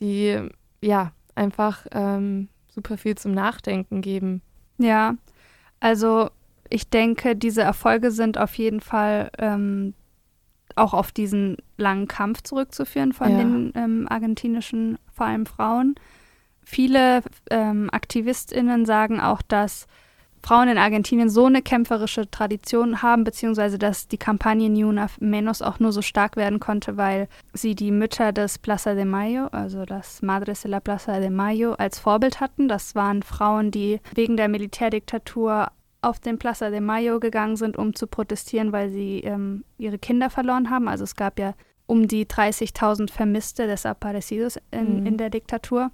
die 0.00 0.40
ja 0.81 1.12
einfach 1.35 1.87
ähm, 1.92 2.48
super 2.68 2.98
viel 2.98 3.16
zum 3.16 3.33
Nachdenken 3.33 4.02
geben. 4.02 4.42
Ja, 4.79 5.14
also 5.81 6.31
ich 6.68 6.90
denke, 6.90 7.37
diese 7.37 7.62
Erfolge 7.62 8.11
sind 8.11 8.38
auf 8.38 8.55
jeden 8.57 8.81
Fall 8.81 9.31
ähm, 9.38 9.94
auch 10.76 10.94
auf 10.94 11.12
diesen 11.12 11.56
langen 11.76 12.06
Kampf 12.06 12.42
zurückzuführen 12.42 13.12
von 13.12 13.30
ja. 13.30 13.38
den 13.38 13.72
ähm, 13.74 14.06
argentinischen, 14.08 14.98
vor 15.12 15.26
allem 15.26 15.46
Frauen. 15.46 15.96
Viele 16.62 17.22
ähm, 17.50 17.88
AktivistInnen 17.92 18.86
sagen 18.86 19.20
auch, 19.20 19.42
dass 19.42 19.86
Frauen 20.46 20.68
in 20.68 20.78
Argentinien 20.78 21.28
so 21.28 21.46
eine 21.46 21.60
kämpferische 21.60 22.30
Tradition 22.30 23.02
haben, 23.02 23.24
beziehungsweise 23.24 23.78
dass 23.78 24.06
die 24.06 24.16
Kampagne 24.16 24.70
Ni 24.70 24.84
Una 24.84 25.08
Menos 25.18 25.60
auch 25.60 25.80
nur 25.80 25.90
so 25.90 26.02
stark 26.02 26.36
werden 26.36 26.60
konnte, 26.60 26.96
weil 26.96 27.28
sie 27.52 27.74
die 27.74 27.90
Mütter 27.90 28.32
des 28.32 28.58
Plaza 28.58 28.94
de 28.94 29.04
Mayo, 29.04 29.48
also 29.48 29.84
das 29.84 30.22
Madres 30.22 30.62
de 30.62 30.70
la 30.70 30.78
Plaza 30.78 31.18
de 31.18 31.30
Mayo, 31.30 31.72
als 31.72 31.98
Vorbild 31.98 32.38
hatten. 32.38 32.68
Das 32.68 32.94
waren 32.94 33.24
Frauen, 33.24 33.72
die 33.72 34.00
wegen 34.14 34.36
der 34.36 34.48
Militärdiktatur 34.48 35.68
auf 36.02 36.20
den 36.20 36.38
Plaza 36.38 36.70
de 36.70 36.80
Mayo 36.80 37.20
gegangen 37.20 37.56
sind, 37.56 37.76
um 37.76 37.94
zu 37.94 38.06
protestieren, 38.06 38.72
weil 38.72 38.90
sie 38.90 39.20
ähm, 39.20 39.64
ihre 39.78 39.98
Kinder 39.98 40.30
verloren 40.30 40.70
haben. 40.70 40.88
Also 40.88 41.04
es 41.04 41.16
gab 41.16 41.38
ja 41.38 41.54
um 41.87 42.09
die 42.09 42.26
30.000 42.26 43.11
Vermisste 43.11 43.66
des 43.66 43.87
Aparecidos 43.87 44.59
in, 44.70 45.00
mhm. 45.00 45.06
in 45.06 45.16
der 45.16 45.30
Diktatur. 45.30 45.90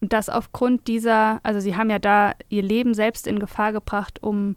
Und 0.00 0.12
das 0.12 0.28
aufgrund 0.28 0.88
dieser, 0.88 1.40
also 1.42 1.60
sie 1.60 1.76
haben 1.76 1.90
ja 1.90 1.98
da 1.98 2.34
ihr 2.48 2.62
Leben 2.62 2.94
selbst 2.94 3.26
in 3.26 3.38
Gefahr 3.38 3.72
gebracht, 3.72 4.22
um 4.22 4.56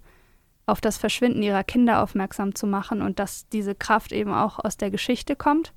auf 0.65 0.81
das 0.81 0.97
Verschwinden 0.97 1.41
ihrer 1.41 1.63
Kinder 1.63 2.03
aufmerksam 2.03 2.53
zu 2.53 2.67
machen 2.67 3.01
und 3.01 3.19
dass 3.19 3.47
diese 3.49 3.73
Kraft 3.73 4.11
eben 4.11 4.31
auch 4.31 4.59
aus 4.59 4.77
der 4.77 4.91
Geschichte 4.91 5.35
kommt. 5.35 5.73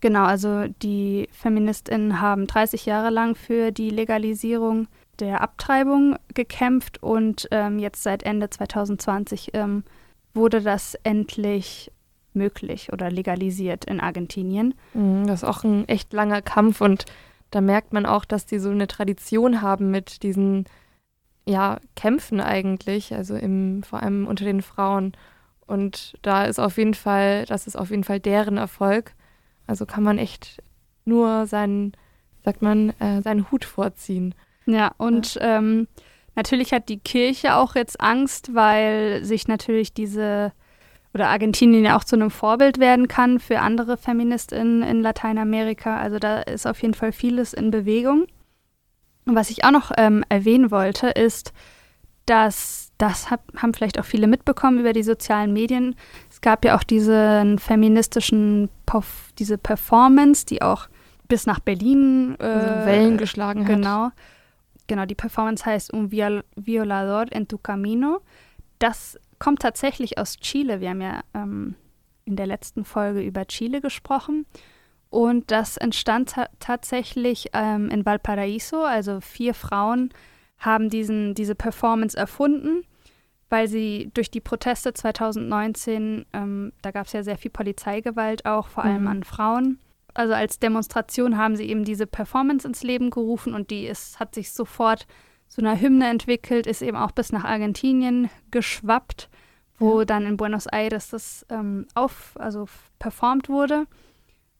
Genau, 0.00 0.24
also 0.24 0.66
die 0.82 1.28
Feministinnen 1.32 2.20
haben 2.20 2.46
30 2.46 2.86
Jahre 2.86 3.10
lang 3.10 3.34
für 3.34 3.72
die 3.72 3.90
Legalisierung 3.90 4.88
der 5.20 5.40
Abtreibung 5.40 6.16
gekämpft 6.34 7.02
und 7.02 7.48
ähm, 7.50 7.78
jetzt 7.78 8.02
seit 8.02 8.22
Ende 8.22 8.50
2020 8.50 9.50
ähm, 9.54 9.84
wurde 10.34 10.60
das 10.60 10.94
endlich 11.02 11.90
möglich 12.34 12.92
oder 12.92 13.10
legalisiert 13.10 13.86
in 13.86 14.00
Argentinien. 14.00 14.74
Mhm, 14.94 15.26
das 15.26 15.42
ist 15.42 15.48
auch 15.48 15.64
ein 15.64 15.88
echt 15.88 16.12
langer 16.12 16.42
Kampf 16.42 16.80
und 16.80 17.06
da 17.50 17.60
merkt 17.60 17.92
man 17.92 18.06
auch, 18.06 18.24
dass 18.24 18.46
die 18.46 18.58
so 18.58 18.70
eine 18.70 18.86
Tradition 18.86 19.62
haben 19.62 19.90
mit 19.90 20.22
diesen 20.22 20.66
ja, 21.46 21.78
Kämpfen 21.94 22.40
eigentlich, 22.40 23.14
also 23.14 23.36
im, 23.36 23.82
vor 23.82 24.02
allem 24.02 24.26
unter 24.26 24.44
den 24.44 24.62
Frauen. 24.62 25.12
Und 25.66 26.16
da 26.22 26.44
ist 26.44 26.58
auf 26.58 26.76
jeden 26.76 26.94
Fall, 26.94 27.44
das 27.46 27.66
ist 27.66 27.76
auf 27.76 27.90
jeden 27.90 28.04
Fall 28.04 28.20
deren 28.20 28.56
Erfolg. 28.56 29.14
Also 29.66 29.86
kann 29.86 30.02
man 30.02 30.18
echt 30.18 30.62
nur 31.04 31.46
seinen, 31.46 31.92
sagt 32.44 32.62
man, 32.62 32.90
äh, 33.00 33.22
seinen 33.22 33.50
Hut 33.50 33.64
vorziehen. 33.64 34.34
Ja, 34.66 34.92
und 34.98 35.38
Ähm, 35.40 35.88
natürlich 36.34 36.72
hat 36.72 36.88
die 36.88 36.98
Kirche 36.98 37.56
auch 37.56 37.74
jetzt 37.74 38.00
Angst, 38.00 38.54
weil 38.54 39.24
sich 39.24 39.48
natürlich 39.48 39.92
diese 39.94 40.52
oder 41.14 41.28
Argentinien 41.28 41.82
ja 41.82 41.96
auch 41.96 42.04
zu 42.04 42.14
einem 42.14 42.30
Vorbild 42.30 42.78
werden 42.78 43.08
kann 43.08 43.40
für 43.40 43.60
andere 43.60 43.96
Feministinnen 43.96 44.82
in 44.82 45.00
Lateinamerika. 45.00 45.96
Also 45.96 46.18
da 46.18 46.42
ist 46.42 46.66
auf 46.66 46.82
jeden 46.82 46.92
Fall 46.92 47.10
vieles 47.10 47.54
in 47.54 47.70
Bewegung. 47.70 48.26
Und 49.24 49.34
was 49.34 49.48
ich 49.48 49.64
auch 49.64 49.70
noch 49.70 49.92
ähm, 49.96 50.24
erwähnen 50.28 50.70
wollte, 50.70 51.08
ist, 51.08 51.54
dass 52.26 52.92
das 52.98 53.30
hab, 53.30 53.40
haben 53.56 53.72
vielleicht 53.72 53.98
auch 53.98 54.04
viele 54.04 54.26
mitbekommen 54.26 54.78
über 54.78 54.92
die 54.92 55.02
sozialen 55.02 55.52
Medien. 55.52 55.96
Es 56.30 56.42
gab 56.42 56.64
ja 56.64 56.76
auch 56.76 56.82
diesen 56.82 57.58
feministischen, 57.58 58.68
diese 59.38 59.56
Performance, 59.56 60.44
die 60.44 60.60
auch 60.60 60.86
bis 61.28 61.46
nach 61.46 61.60
Berlin 61.60 62.36
äh, 62.38 62.44
also 62.44 62.86
Wellen 62.86 63.16
geschlagen 63.16 63.60
hat. 63.60 63.68
Genau. 63.68 64.10
Genau, 64.86 65.04
die 65.04 65.14
Performance 65.14 65.64
heißt 65.64 65.92
Un 65.92 66.10
Violador 66.10 67.26
en 67.30 67.48
tu 67.48 67.58
Camino. 67.58 68.20
Das 68.78 69.18
kommt 69.38 69.60
tatsächlich 69.60 70.18
aus 70.18 70.36
Chile. 70.36 70.80
Wir 70.80 70.90
haben 70.90 71.00
ja 71.00 71.20
ähm, 71.34 71.74
in 72.24 72.36
der 72.36 72.46
letzten 72.46 72.84
Folge 72.84 73.22
über 73.22 73.46
Chile 73.46 73.80
gesprochen. 73.80 74.46
Und 75.10 75.50
das 75.50 75.76
entstand 75.76 76.30
ta 76.30 76.48
tatsächlich 76.58 77.48
ähm, 77.52 77.88
in 77.90 78.04
Valparaiso. 78.04 78.82
Also 78.82 79.20
vier 79.20 79.54
Frauen 79.54 80.10
haben 80.58 80.90
diesen, 80.90 81.34
diese 81.34 81.54
Performance 81.54 82.16
erfunden, 82.16 82.84
weil 83.48 83.68
sie 83.68 84.10
durch 84.14 84.30
die 84.30 84.40
Proteste 84.40 84.92
2019, 84.92 86.26
ähm, 86.32 86.72
da 86.82 86.90
gab 86.90 87.06
es 87.06 87.12
ja 87.12 87.22
sehr 87.22 87.38
viel 87.38 87.50
Polizeigewalt 87.50 88.46
auch, 88.46 88.68
vor 88.68 88.84
allem 88.84 89.02
mhm. 89.02 89.08
an 89.08 89.24
Frauen. 89.24 89.78
Also 90.16 90.32
als 90.32 90.58
Demonstration 90.58 91.36
haben 91.36 91.56
sie 91.56 91.68
eben 91.68 91.84
diese 91.84 92.06
Performance 92.06 92.66
ins 92.66 92.82
Leben 92.82 93.10
gerufen 93.10 93.54
und 93.54 93.70
die 93.70 93.86
ist, 93.86 94.18
hat 94.18 94.34
sich 94.34 94.50
sofort 94.50 95.06
zu 95.46 95.60
einer 95.60 95.78
Hymne 95.78 96.08
entwickelt, 96.08 96.66
ist 96.66 96.82
eben 96.82 96.96
auch 96.96 97.12
bis 97.12 97.32
nach 97.32 97.44
Argentinien 97.44 98.30
geschwappt, 98.50 99.28
wo 99.78 100.00
ja. 100.00 100.04
dann 100.06 100.26
in 100.26 100.36
Buenos 100.36 100.66
Aires 100.66 101.10
das 101.10 101.44
ähm, 101.50 101.86
auf, 101.94 102.32
also 102.38 102.66
performt 102.98 103.48
wurde. 103.48 103.86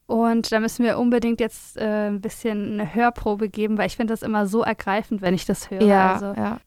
Und 0.07 0.53
da 0.53 0.61
müssen 0.61 0.85
wir 0.85 0.99
unbedingt 0.99 1.41
jetzt 1.41 1.79
äh, 1.79 2.09
ein 2.09 2.21
bisschen 2.21 2.75
eine 2.75 2.95
Hörprobe 2.95 3.49
geben, 3.49 3.77
weil 3.77 3.89
ich 3.89 3.97
finde 3.97 4.13
das 4.13 4.23
immer 4.23 4.47
so 4.47 4.63
ergreifend, 4.63 5.21
wenn 5.21 5.35
ich 5.35 5.47
das 5.47 5.71
höre. 5.71 5.83
Ja, 5.83 6.13
also. 6.13 6.27
ja. 6.37 6.61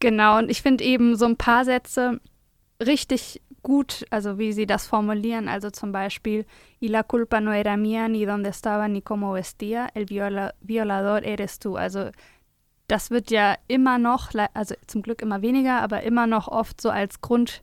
Genau, 0.00 0.38
und 0.38 0.50
ich 0.50 0.62
finde 0.62 0.84
eben 0.84 1.16
so 1.16 1.26
ein 1.26 1.36
paar 1.36 1.64
Sätze 1.64 2.20
richtig 2.80 3.40
gut, 3.62 4.06
also 4.10 4.38
wie 4.38 4.52
sie 4.52 4.66
das 4.66 4.86
formulieren. 4.86 5.48
Also 5.48 5.70
zum 5.70 5.92
Beispiel, 5.92 6.46
y 6.80 6.88
la 6.88 7.02
culpa 7.02 7.40
no 7.40 7.52
era 7.52 7.76
mía, 7.76 8.08
ni 8.08 8.24
dónde 8.24 8.50
estaba, 8.50 8.88
ni 8.88 9.02
cómo 9.02 9.32
vestía, 9.32 9.88
el 9.94 10.06
viola 10.06 10.54
violador 10.60 11.24
eres 11.24 11.58
tú. 11.58 11.76
Also 11.76 12.10
das 12.86 13.10
wird 13.10 13.30
ja 13.30 13.56
immer 13.66 13.98
noch, 13.98 14.30
also 14.54 14.74
zum 14.86 15.02
Glück 15.02 15.22
immer 15.22 15.42
weniger, 15.42 15.82
aber 15.82 16.02
immer 16.02 16.26
noch 16.26 16.48
oft 16.48 16.80
so 16.80 16.90
als 16.90 17.20
Grund 17.20 17.62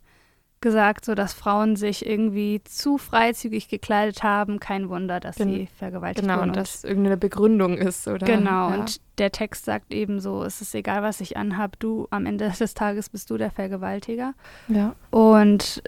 gesagt, 0.66 1.04
so 1.04 1.14
dass 1.14 1.32
Frauen 1.32 1.76
sich 1.76 2.04
irgendwie 2.04 2.60
zu 2.64 2.98
freizügig 2.98 3.68
gekleidet 3.68 4.24
haben. 4.24 4.58
Kein 4.58 4.88
Wunder, 4.88 5.20
dass 5.20 5.36
Gen 5.36 5.48
sie 5.48 5.68
vergewaltigt 5.78 6.22
genau, 6.22 6.38
wurden. 6.38 6.48
Genau, 6.48 6.58
und 6.58 6.66
dass 6.66 6.82
irgendeine 6.82 7.16
Begründung 7.16 7.78
ist, 7.78 8.08
oder? 8.08 8.26
Genau, 8.26 8.70
ja. 8.70 8.74
und 8.74 9.00
der 9.18 9.30
Text 9.30 9.64
sagt 9.64 9.94
eben 9.94 10.18
so, 10.18 10.42
es 10.42 10.60
ist 10.60 10.74
egal, 10.74 11.02
was 11.02 11.20
ich 11.20 11.36
anhab, 11.36 11.78
du, 11.78 12.08
am 12.10 12.26
Ende 12.26 12.52
des 12.58 12.74
Tages 12.74 13.10
bist 13.10 13.30
du 13.30 13.36
der 13.36 13.52
Vergewaltiger. 13.52 14.34
Ja. 14.66 14.96
Und 15.12 15.84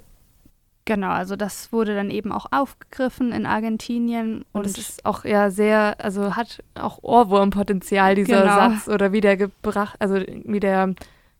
genau, 0.84 1.10
also 1.10 1.34
das 1.34 1.72
wurde 1.72 1.96
dann 1.96 2.12
eben 2.12 2.30
auch 2.30 2.46
aufgegriffen 2.52 3.32
in 3.32 3.46
Argentinien. 3.46 4.44
Und, 4.52 4.60
und 4.60 4.66
es 4.66 4.78
ist 4.78 5.04
auch 5.04 5.24
ja 5.24 5.50
sehr, 5.50 5.96
also 5.98 6.36
hat 6.36 6.62
auch 6.76 7.02
Ohrwurmpotenzial, 7.02 8.14
dieser 8.14 8.42
genau. 8.42 8.54
Satz, 8.54 8.86
oder 8.86 9.10
wie 9.10 9.20
der 9.20 9.36
gebracht, 9.36 9.96
also 9.98 10.22
wie 10.44 10.60
der 10.60 10.94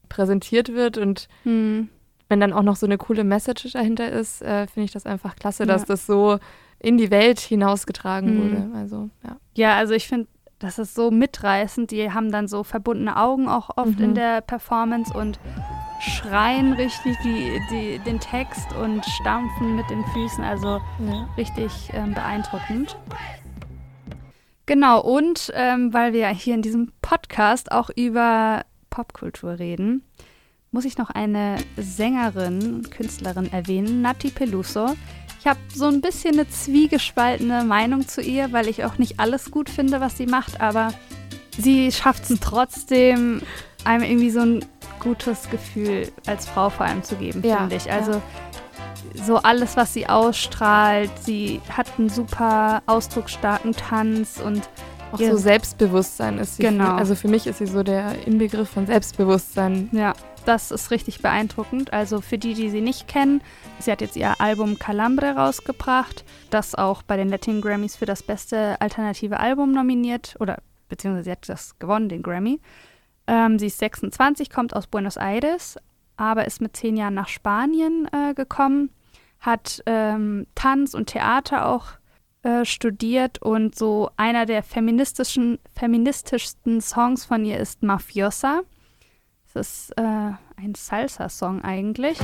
präsentiert 0.09 0.75
wird 0.75 0.99
und 0.99 1.29
hm 1.45 1.89
wenn 2.29 2.41
dann 2.41 2.53
auch 2.53 2.63
noch 2.63 2.77
so 2.77 2.87
eine 2.87 2.99
coole 2.99 3.25
Message 3.25 3.73
dahinter 3.73 4.11
ist, 4.11 4.43
äh, 4.43 4.67
finde 4.67 4.85
ich 4.85 4.93
das 4.93 5.07
einfach 5.07 5.37
klasse, 5.37 5.65
ja. 5.65 5.67
dass 5.67 5.85
das 5.85 6.07
so 6.07 6.39
in 6.79 6.99
die 6.99 7.11
Welt 7.11 7.41
hinausgetragen 7.41 8.35
mhm. 8.35 8.43
wurde. 8.43 8.79
Also, 8.79 9.11
ja. 9.25 9.37
ja, 9.55 9.77
also 9.77 9.95
ich 9.95 10.07
finde, 10.07 10.29
das 10.59 10.79
ist 10.79 10.95
so 10.95 11.11
mitreißend. 11.11 11.91
Die 11.91 12.11
haben 12.13 12.31
dann 12.31 12.49
so 12.49 12.65
verbundene 12.65 13.17
Augen 13.17 13.49
auch 13.49 13.71
oft 13.77 13.99
mhm. 13.99 14.05
in 14.05 14.15
der 14.15 14.41
Performance 14.41 15.13
und 15.17 15.39
schreien 16.01 16.73
richtig 16.75 17.17
die, 17.25 17.61
die, 17.71 17.99
den 18.01 18.21
Text 18.21 18.73
und 18.75 19.05
stampfen 19.05 19.77
mit 19.77 19.89
den 19.91 20.05
Füßen. 20.13 20.45
Also 20.45 20.81
ja. 21.07 21.29
richtig 21.37 21.73
ähm, 21.93 22.15
beeindruckend. 22.15 22.97
Genau, 24.67 25.01
und 25.01 25.51
ähm, 25.55 25.95
weil 25.95 26.13
wir 26.13 26.29
hier 26.29 26.55
in 26.55 26.63
diesem 26.63 26.93
Podcast 27.01 27.73
auch 27.73 27.89
über 27.89 28.65
Popkultur 28.91 29.59
reden, 29.59 30.03
muss 30.71 30.85
ich 30.85 30.99
noch 30.99 31.11
eine 31.11 31.57
Sängerin, 31.77 32.89
Künstlerin 32.91 33.53
erwähnen, 33.53 34.03
Nati 34.03 34.31
Peluso. 34.31 34.95
Ich 35.41 35.47
habe 35.47 35.59
so 35.73 35.87
ein 35.87 36.01
bisschen 36.01 36.35
eine 36.35 36.49
zwiegespaltene 36.49 37.65
Meinung 37.65 38.07
zu 38.07 38.21
ihr, 38.21 38.53
weil 38.53 38.69
ich 38.69 38.85
auch 38.85 38.99
nicht 38.99 39.21
alles 39.21 39.51
gut 39.51 39.71
finde, 39.71 40.01
was 40.01 40.17
sie 40.17 40.27
macht, 40.27 40.61
aber 40.61 40.93
sie 41.57 41.93
schafft 41.93 42.29
es 42.29 42.41
trotzdem, 42.41 43.43
einem 43.85 44.05
irgendwie 44.05 44.31
so 44.31 44.41
ein 44.41 44.65
gutes 45.01 45.49
Gefühl 45.49 46.11
als 46.27 46.47
Frau 46.49 46.71
vor 46.71 46.87
allem 46.87 47.03
zu 47.03 47.17
geben, 47.17 47.43
ja, 47.45 47.59
finde 47.59 47.77
ich. 47.77 47.91
Also 47.91 48.13
ja. 48.13 49.25
so 49.25 49.37
alles, 49.37 49.77
was 49.77 49.95
sie 49.95 50.09
ausstrahlt, 50.09 51.11
sie 51.21 51.61
hat 51.75 51.87
einen 51.99 52.09
super 52.09 52.83
ausdrucksstarken 52.87 53.73
Tanz 53.73 54.41
und 54.45 54.69
auch 55.13 55.19
so 55.19 55.37
Selbstbewusstsein 55.37 56.39
ist 56.39 56.57
sie. 56.57 56.63
Genau. 56.63 56.85
Für, 56.85 56.95
also 56.95 57.15
für 57.15 57.29
mich 57.29 57.47
ist 57.47 57.59
sie 57.59 57.67
so 57.67 57.83
der 57.83 58.27
Inbegriff 58.27 58.69
von 58.69 58.87
Selbstbewusstsein. 58.87 59.89
Ja, 59.93 60.13
das 60.49 60.71
ist 60.71 60.91
richtig 60.91 61.21
beeindruckend. 61.21 61.93
Also 61.93 62.23
für 62.23 62.39
die, 62.39 62.55
die 62.55 62.71
sie 62.71 62.81
nicht 62.81 63.07
kennen, 63.07 63.43
sie 63.79 63.93
hat 63.93 64.01
jetzt 64.01 64.17
ihr 64.17 64.41
Album 64.41 64.79
Calambre 64.79 65.37
rausgebracht, 65.37 66.25
das 66.49 66.75
auch 66.75 67.03
bei 67.03 67.19
den 67.19 67.29
Latin 67.29 67.61
Grammys 67.61 67.97
für 67.97 68.07
das 68.07 68.23
beste 68.23 68.81
alternative 68.81 69.41
Album 69.41 69.73
nominiert 69.73 70.37
oder 70.41 70.63
beziehungsweise 70.89 71.25
sie 71.25 71.31
hat 71.33 71.49
das 71.51 71.79
gewonnen, 71.79 72.09
den 72.09 72.23
Grammy. 72.23 72.61
Ähm, 73.27 73.59
sie 73.59 73.67
ist 73.67 73.79
26, 73.79 74.49
kommt 74.49 74.75
aus 74.75 74.87
Buenos 74.87 75.19
Aires, 75.19 75.77
aber 76.17 76.47
ist 76.47 76.63
mit 76.63 76.75
zehn 76.75 76.97
Jahren 76.97 77.15
nach 77.15 77.29
Spanien 77.29 78.09
äh, 78.11 78.33
gekommen, 78.33 78.91
hat 79.41 79.83
ähm, 79.85 80.47
Tanz 80.55 80.95
und 80.95 81.11
Theater 81.11 81.67
auch 81.67 81.89
äh, 82.43 82.65
studiert 82.65 83.43
und 83.43 83.77
so 83.77 84.09
einer 84.17 84.47
der 84.47 84.63
feministischen, 84.63 85.59
feministischsten 85.75 86.81
Songs 86.81 87.27
von 87.27 87.45
ihr 87.45 87.59
ist 87.59 87.83
Mafiosa. 87.83 88.63
Das 89.59 89.89
ist 89.89 89.99
äh, 89.99 90.03
ein 90.03 90.75
Salsa-Song 90.77 91.63
eigentlich. 91.63 92.17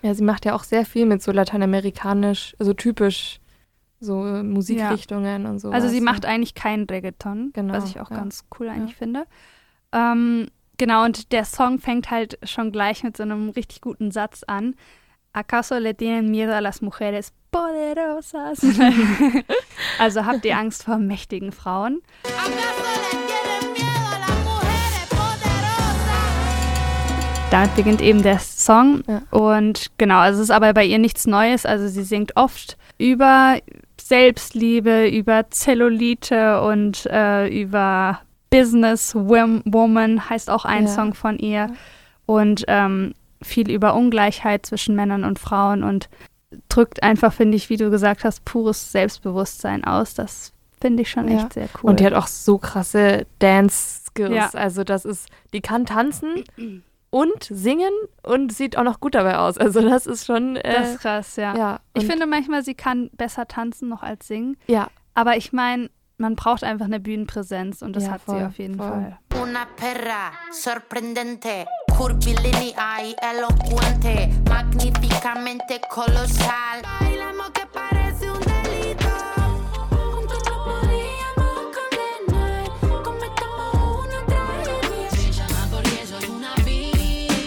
Ja, 0.00 0.14
sie 0.14 0.24
macht 0.24 0.46
ja 0.46 0.54
auch 0.54 0.64
sehr 0.64 0.86
viel 0.86 1.04
mit 1.04 1.22
so 1.22 1.32
lateinamerikanisch, 1.32 2.56
also 2.58 2.72
typisch 2.72 3.40
so 4.00 4.24
äh, 4.24 4.42
Musikrichtungen 4.42 5.42
ja. 5.42 5.50
und 5.50 5.58
so. 5.58 5.70
Also 5.70 5.88
sie 5.88 6.00
macht 6.00 6.24
eigentlich 6.24 6.54
keinen 6.54 6.86
Reggaeton, 6.86 7.50
genau, 7.52 7.74
was 7.74 7.90
ich 7.90 8.00
auch 8.00 8.10
ja. 8.10 8.16
ganz 8.16 8.46
cool 8.58 8.70
eigentlich 8.70 8.92
ja. 8.92 8.96
finde. 8.96 9.26
Ähm, 9.92 10.48
genau, 10.78 11.04
und 11.04 11.32
der 11.32 11.44
Song 11.44 11.78
fängt 11.78 12.10
halt 12.10 12.38
schon 12.44 12.72
gleich 12.72 13.04
mit 13.04 13.18
so 13.18 13.22
einem 13.24 13.50
richtig 13.50 13.82
guten 13.82 14.12
Satz 14.12 14.44
an. 14.44 14.76
¿Acaso 15.32 15.78
le 15.78 15.94
tienen 15.94 16.28
miedo 16.32 16.56
a 16.56 16.60
las 16.60 16.82
mujeres 16.82 17.32
poderosas? 17.52 18.58
also 20.00 20.24
habt 20.24 20.44
ihr 20.44 20.58
Angst 20.58 20.82
vor 20.82 20.98
mächtigen 20.98 21.52
Frauen? 21.52 22.02
Damit 27.52 27.76
beginnt 27.76 28.00
eben 28.00 28.22
der 28.24 28.40
Song. 28.40 29.04
Ja. 29.06 29.22
Und 29.30 29.92
genau, 29.98 30.18
also 30.18 30.38
es 30.38 30.48
ist 30.48 30.50
aber 30.50 30.72
bei 30.72 30.84
ihr 30.84 30.98
nichts 30.98 31.28
Neues. 31.28 31.64
Also 31.64 31.86
sie 31.86 32.02
singt 32.02 32.36
oft 32.36 32.76
über 32.98 33.58
Selbstliebe, 34.00 35.08
über 35.08 35.48
Zellulite 35.50 36.60
und 36.60 37.06
äh, 37.06 37.46
über 37.46 38.20
Business 38.50 39.14
Woman 39.14 40.28
heißt 40.28 40.50
auch 40.50 40.64
ein 40.64 40.86
ja. 40.86 40.92
Song 40.92 41.14
von 41.14 41.38
ihr. 41.38 41.72
Und 42.26 42.64
ähm, 42.66 43.14
viel 43.42 43.70
über 43.70 43.94
Ungleichheit 43.94 44.66
zwischen 44.66 44.94
Männern 44.94 45.24
und 45.24 45.38
Frauen 45.38 45.82
und 45.82 46.08
drückt 46.68 47.02
einfach, 47.02 47.32
finde 47.32 47.56
ich, 47.56 47.70
wie 47.70 47.76
du 47.76 47.90
gesagt 47.90 48.24
hast, 48.24 48.44
pures 48.44 48.92
Selbstbewusstsein 48.92 49.84
aus. 49.84 50.14
Das 50.14 50.52
finde 50.80 51.02
ich 51.02 51.10
schon 51.10 51.28
ja. 51.28 51.38
echt 51.42 51.52
sehr 51.54 51.68
cool. 51.82 51.90
Und 51.90 52.00
die 52.00 52.06
hat 52.06 52.14
auch 52.14 52.26
so 52.26 52.58
krasse 52.58 53.26
Dance-Skills. 53.38 54.34
Ja. 54.34 54.50
Also 54.54 54.84
das 54.84 55.04
ist, 55.04 55.28
die 55.52 55.60
kann 55.60 55.86
tanzen 55.86 56.44
und 57.10 57.44
singen 57.44 57.92
und 58.22 58.52
sieht 58.52 58.76
auch 58.76 58.82
noch 58.84 59.00
gut 59.00 59.14
dabei 59.14 59.38
aus. 59.38 59.58
Also 59.58 59.80
das 59.80 60.06
ist 60.06 60.26
schon. 60.26 60.56
Äh, 60.56 60.72
Das 60.72 60.90
ist 60.90 61.00
krass, 61.00 61.36
ja. 61.36 61.56
ja. 61.56 61.80
ich 61.94 62.06
finde 62.06 62.26
manchmal, 62.26 62.64
sie 62.64 62.74
kann 62.74 63.10
besser 63.12 63.46
tanzen 63.46 63.88
noch 63.88 64.02
als 64.02 64.26
singen. 64.26 64.56
ja, 64.66 64.88
Aber 65.14 65.36
ich 65.36 65.52
meine, 65.52 65.90
man 66.18 66.36
braucht 66.36 66.64
einfach 66.64 66.84
eine 66.84 67.00
Bühnenpräsenz 67.00 67.80
und 67.82 67.96
das 67.96 68.04
Ja, 68.04 68.10
hat 68.12 68.20
voll, 68.22 68.38
sie 68.40 68.44
auf 68.44 68.58
jeden 68.58 68.76
voll. 68.76 68.88
Fall. 68.88 69.18
Una 69.42 69.64
perra 69.76 70.32
sorprendente, 70.52 71.66
curvilínea 72.00 73.04
y 73.04 73.14
elocuente, 73.20 74.30
magníficamente 74.48 75.82
colosal. 75.90 76.80
Bailamos 76.82 77.50
que 77.50 77.66
parece 77.66 78.30
un 78.30 78.40
delito. 78.40 79.06
Juntos 79.90 80.42
nos 80.48 80.58
podríamos 80.64 81.76
condenar. 81.76 82.70
Cometamos 83.04 84.06
una 84.06 84.18
tragedia. 84.24 85.10
Se 85.10 85.30
llama 85.30 85.68
porque 85.70 86.06
soy 86.06 86.24
una 86.30 86.54
businesswoman. 86.54 87.38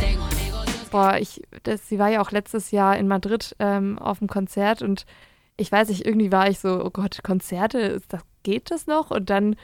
Tengo 0.00 0.26
negocios. 0.42 0.90
boah, 0.90 1.18
ich, 1.20 1.42
das, 1.64 1.86
sie 1.86 1.98
war 1.98 2.08
ja 2.08 2.22
auch 2.22 2.30
letztes 2.30 2.70
Jahr 2.70 2.96
in 2.96 3.08
Madrid 3.08 3.54
ähm, 3.58 3.98
auf 3.98 4.20
dem 4.20 4.28
Konzert 4.28 4.80
und 4.80 5.04
ich 5.58 5.70
weiß 5.70 5.90
nicht, 5.90 6.06
irgendwie 6.06 6.32
war 6.32 6.48
ich 6.48 6.60
so, 6.60 6.82
oh 6.82 6.90
Gott, 6.90 7.22
Konzerte, 7.22 7.78
ist 7.78 8.10
das, 8.10 8.22
geht 8.42 8.70
das 8.70 8.86
noch? 8.86 9.10
Und 9.10 9.28
dann 9.28 9.54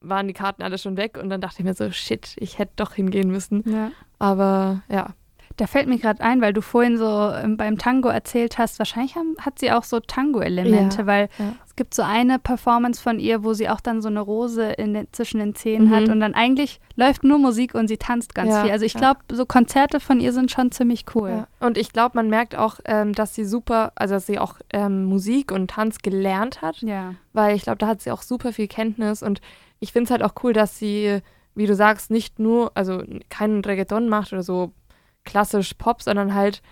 waren 0.00 0.26
die 0.28 0.34
Karten 0.34 0.62
alle 0.62 0.78
schon 0.78 0.96
weg 0.96 1.18
und 1.20 1.28
dann 1.30 1.40
dachte 1.40 1.56
ich 1.60 1.64
mir 1.64 1.74
so, 1.74 1.90
shit, 1.90 2.34
ich 2.38 2.58
hätte 2.58 2.72
doch 2.76 2.94
hingehen 2.94 3.30
müssen. 3.30 3.62
Ja. 3.70 3.90
Aber 4.18 4.82
ja, 4.88 5.10
Da 5.56 5.66
fällt 5.66 5.88
mir 5.88 5.98
gerade 5.98 6.22
ein, 6.22 6.40
weil 6.40 6.54
du 6.54 6.62
vorhin 6.62 6.96
so 6.96 7.04
ähm, 7.34 7.58
beim 7.58 7.76
Tango 7.76 8.08
erzählt 8.08 8.56
hast, 8.56 8.78
wahrscheinlich 8.78 9.16
haben, 9.16 9.36
hat 9.40 9.58
sie 9.58 9.70
auch 9.72 9.82
so 9.84 10.00
Tango-Elemente, 10.00 10.98
Ja, 11.02 11.06
weil 11.06 11.28
ja. 11.38 11.52
es 11.66 11.76
gibt 11.76 11.92
so 11.92 12.02
eine 12.02 12.38
Performance 12.38 13.02
von 13.02 13.18
ihr, 13.18 13.44
wo 13.44 13.52
sie 13.52 13.68
auch 13.68 13.80
dann 13.80 14.00
so 14.00 14.08
eine 14.08 14.20
Rose 14.20 14.62
in 14.72 14.94
den, 14.94 15.08
zwischen 15.12 15.38
den 15.38 15.54
Zähnen 15.54 15.90
hat 15.90 16.04
Mhm. 16.06 16.12
und 16.12 16.20
dann 16.20 16.34
eigentlich 16.34 16.80
läuft 16.96 17.24
nur 17.24 17.38
Musik 17.38 17.74
und 17.74 17.88
sie 17.88 17.98
tanzt 17.98 18.34
ganz 18.34 18.56
viel. 18.60 18.70
Also 18.70 18.86
ich 18.86 18.94
glaube, 18.94 19.20
so 19.30 19.44
Konzerte 19.44 20.00
von 20.00 20.18
ihr 20.20 20.32
sind 20.32 20.50
schon 20.50 20.70
ziemlich 20.72 21.04
cool. 21.14 21.46
Und 21.58 21.76
ich 21.76 21.92
glaube, 21.92 22.12
man 22.14 22.30
merkt 22.30 22.56
auch, 22.56 22.80
ähm, 22.86 23.12
dass 23.12 23.34
sie 23.34 23.44
super, 23.44 23.92
also 23.96 24.14
dass 24.14 24.26
sie 24.26 24.38
auch 24.38 24.54
ähm, 24.72 25.04
Musik 25.04 25.52
und 25.52 25.70
Tanz 25.72 25.98
gelernt 25.98 26.62
hat, 26.62 26.80
Ja. 26.80 27.16
weil 27.34 27.54
ich 27.54 27.62
glaube, 27.64 27.78
da 27.78 27.86
hat 27.88 28.00
sie 28.00 28.12
auch 28.12 28.22
super 28.22 28.52
viel 28.54 28.68
Kenntnis 28.68 29.22
und 29.22 29.42
ich 29.80 29.92
finde 29.92 30.04
es 30.04 30.10
halt 30.10 30.22
auch 30.22 30.34
cool, 30.44 30.52
dass 30.52 30.78
sie, 30.78 31.20
wie 31.54 31.66
du 31.66 31.74
sagst, 31.74 32.10
nicht 32.10 32.38
nur, 32.38 32.70
also 32.74 33.02
keinen 33.28 33.64
Reggaeton 33.64 34.08
macht 34.08 34.32
oder 34.32 34.42
so 34.42 34.72
klassisch 35.24 35.74
Pop, 35.74 36.02
sondern 36.02 36.34
halt 36.34 36.62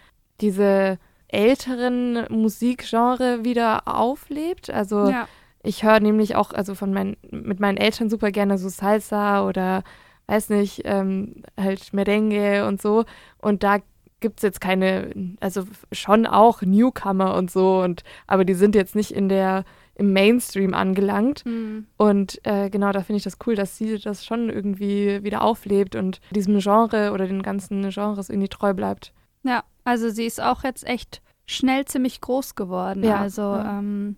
diese 0.40 0.99
älteren 1.29 2.27
Musikgenre 2.31 3.44
wieder 3.44 3.83
auflebt. 3.87 4.71
Also 4.71 5.09
ja. 5.09 5.29
ich 5.62 5.83
höre 5.83 6.01
nämlich 6.01 6.37
auch, 6.37 6.53
also 6.53 6.75
von 6.75 6.92
meinen, 6.92 7.16
mit 7.31 7.61
meinen 7.61 7.77
Eltern 7.77 8.09
super 8.09 8.31
gerne 8.31 8.59
so 8.59 8.68
Salsa 8.68 9.47
oder 9.47 9.83
weiß 10.27 10.51
nicht, 10.51 10.83
ähm, 10.85 11.42
halt 11.59 11.92
Merengue 11.92 12.66
und 12.66 12.81
so. 12.81 13.05
Und 13.38 13.62
da 13.62 13.79
gibt 14.21 14.38
es 14.38 14.42
jetzt 14.42 14.61
keine, 14.61 15.11
also 15.40 15.64
schon 15.92 16.27
auch 16.27 16.62
Newcomer 16.62 17.35
und 17.35 17.51
so, 17.51 17.81
und 17.83 18.03
aber 18.27 18.44
die 18.44 18.55
sind 18.55 18.75
jetzt 18.75 18.94
nicht 18.94 19.12
in 19.12 19.29
der, 19.29 19.64
im 19.99 20.13
Mainstream 20.13 20.73
angelangt. 20.73 21.41
Hm. 21.45 21.87
Und 21.97 22.41
äh, 22.45 22.71
genau, 22.71 22.93
da 22.93 23.03
finde 23.03 23.19
ich 23.19 23.25
das 23.25 23.37
cool, 23.47 23.55
dass 23.55 23.77
sie 23.77 23.99
das 23.99 24.25
schon 24.25 24.49
irgendwie 24.49 25.23
wieder 25.23 25.43
auflebt 25.43 25.97
und 25.97 26.21
diesem 26.31 26.59
Genre 26.61 27.13
oder 27.13 27.27
den 27.27 27.43
ganzen 27.43 27.91
Genres 27.91 28.31
irgendwie 28.31 28.49
treu 28.49 28.73
bleibt. 28.73 29.13
Ja, 29.43 29.65
also 29.85 30.09
sie 30.09 30.25
ist 30.25 30.41
auch 30.41 30.65
jetzt 30.65 30.87
echt 30.87 31.21
schnell 31.47 31.85
ziemlich 31.85 32.21
groß 32.21 32.55
geworden. 32.55 33.03
Ja, 33.03 33.17
also 33.17 33.43
ja. 33.43 33.79
ähm, 33.79 34.17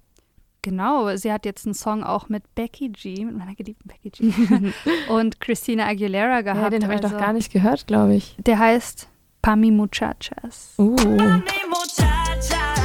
genau, 0.63 1.17
sie 1.17 1.33
hat 1.33 1.47
jetzt 1.47 1.67
einen 1.67 1.75
Song 1.75 2.05
auch 2.05 2.29
mit 2.29 2.55
Becky 2.55 2.91
G, 2.91 3.25
mit 3.25 3.37
meiner 3.37 3.55
geliebten 3.55 3.89
Becky 3.89 4.11
G 4.11 4.73
und 5.09 5.41
Christina 5.41 5.87
Aguilera 5.87 6.43
gehabt. 6.43 6.61
Ja, 6.61 6.71
den 6.71 6.83
habe 6.85 6.95
ich 6.95 7.03
also, 7.03 7.15
noch 7.17 7.23
gar 7.23 7.33
nicht 7.33 7.53
gehört, 7.53 7.87
glaube 7.87 8.15
ich. 8.15 8.37
Der 8.39 8.59
heißt 8.59 9.09
Pami 9.41 9.71
Muchachas. 9.71 10.75
Uh. 10.77 10.95
Mi 10.95 11.39
muchacha, 11.71 12.80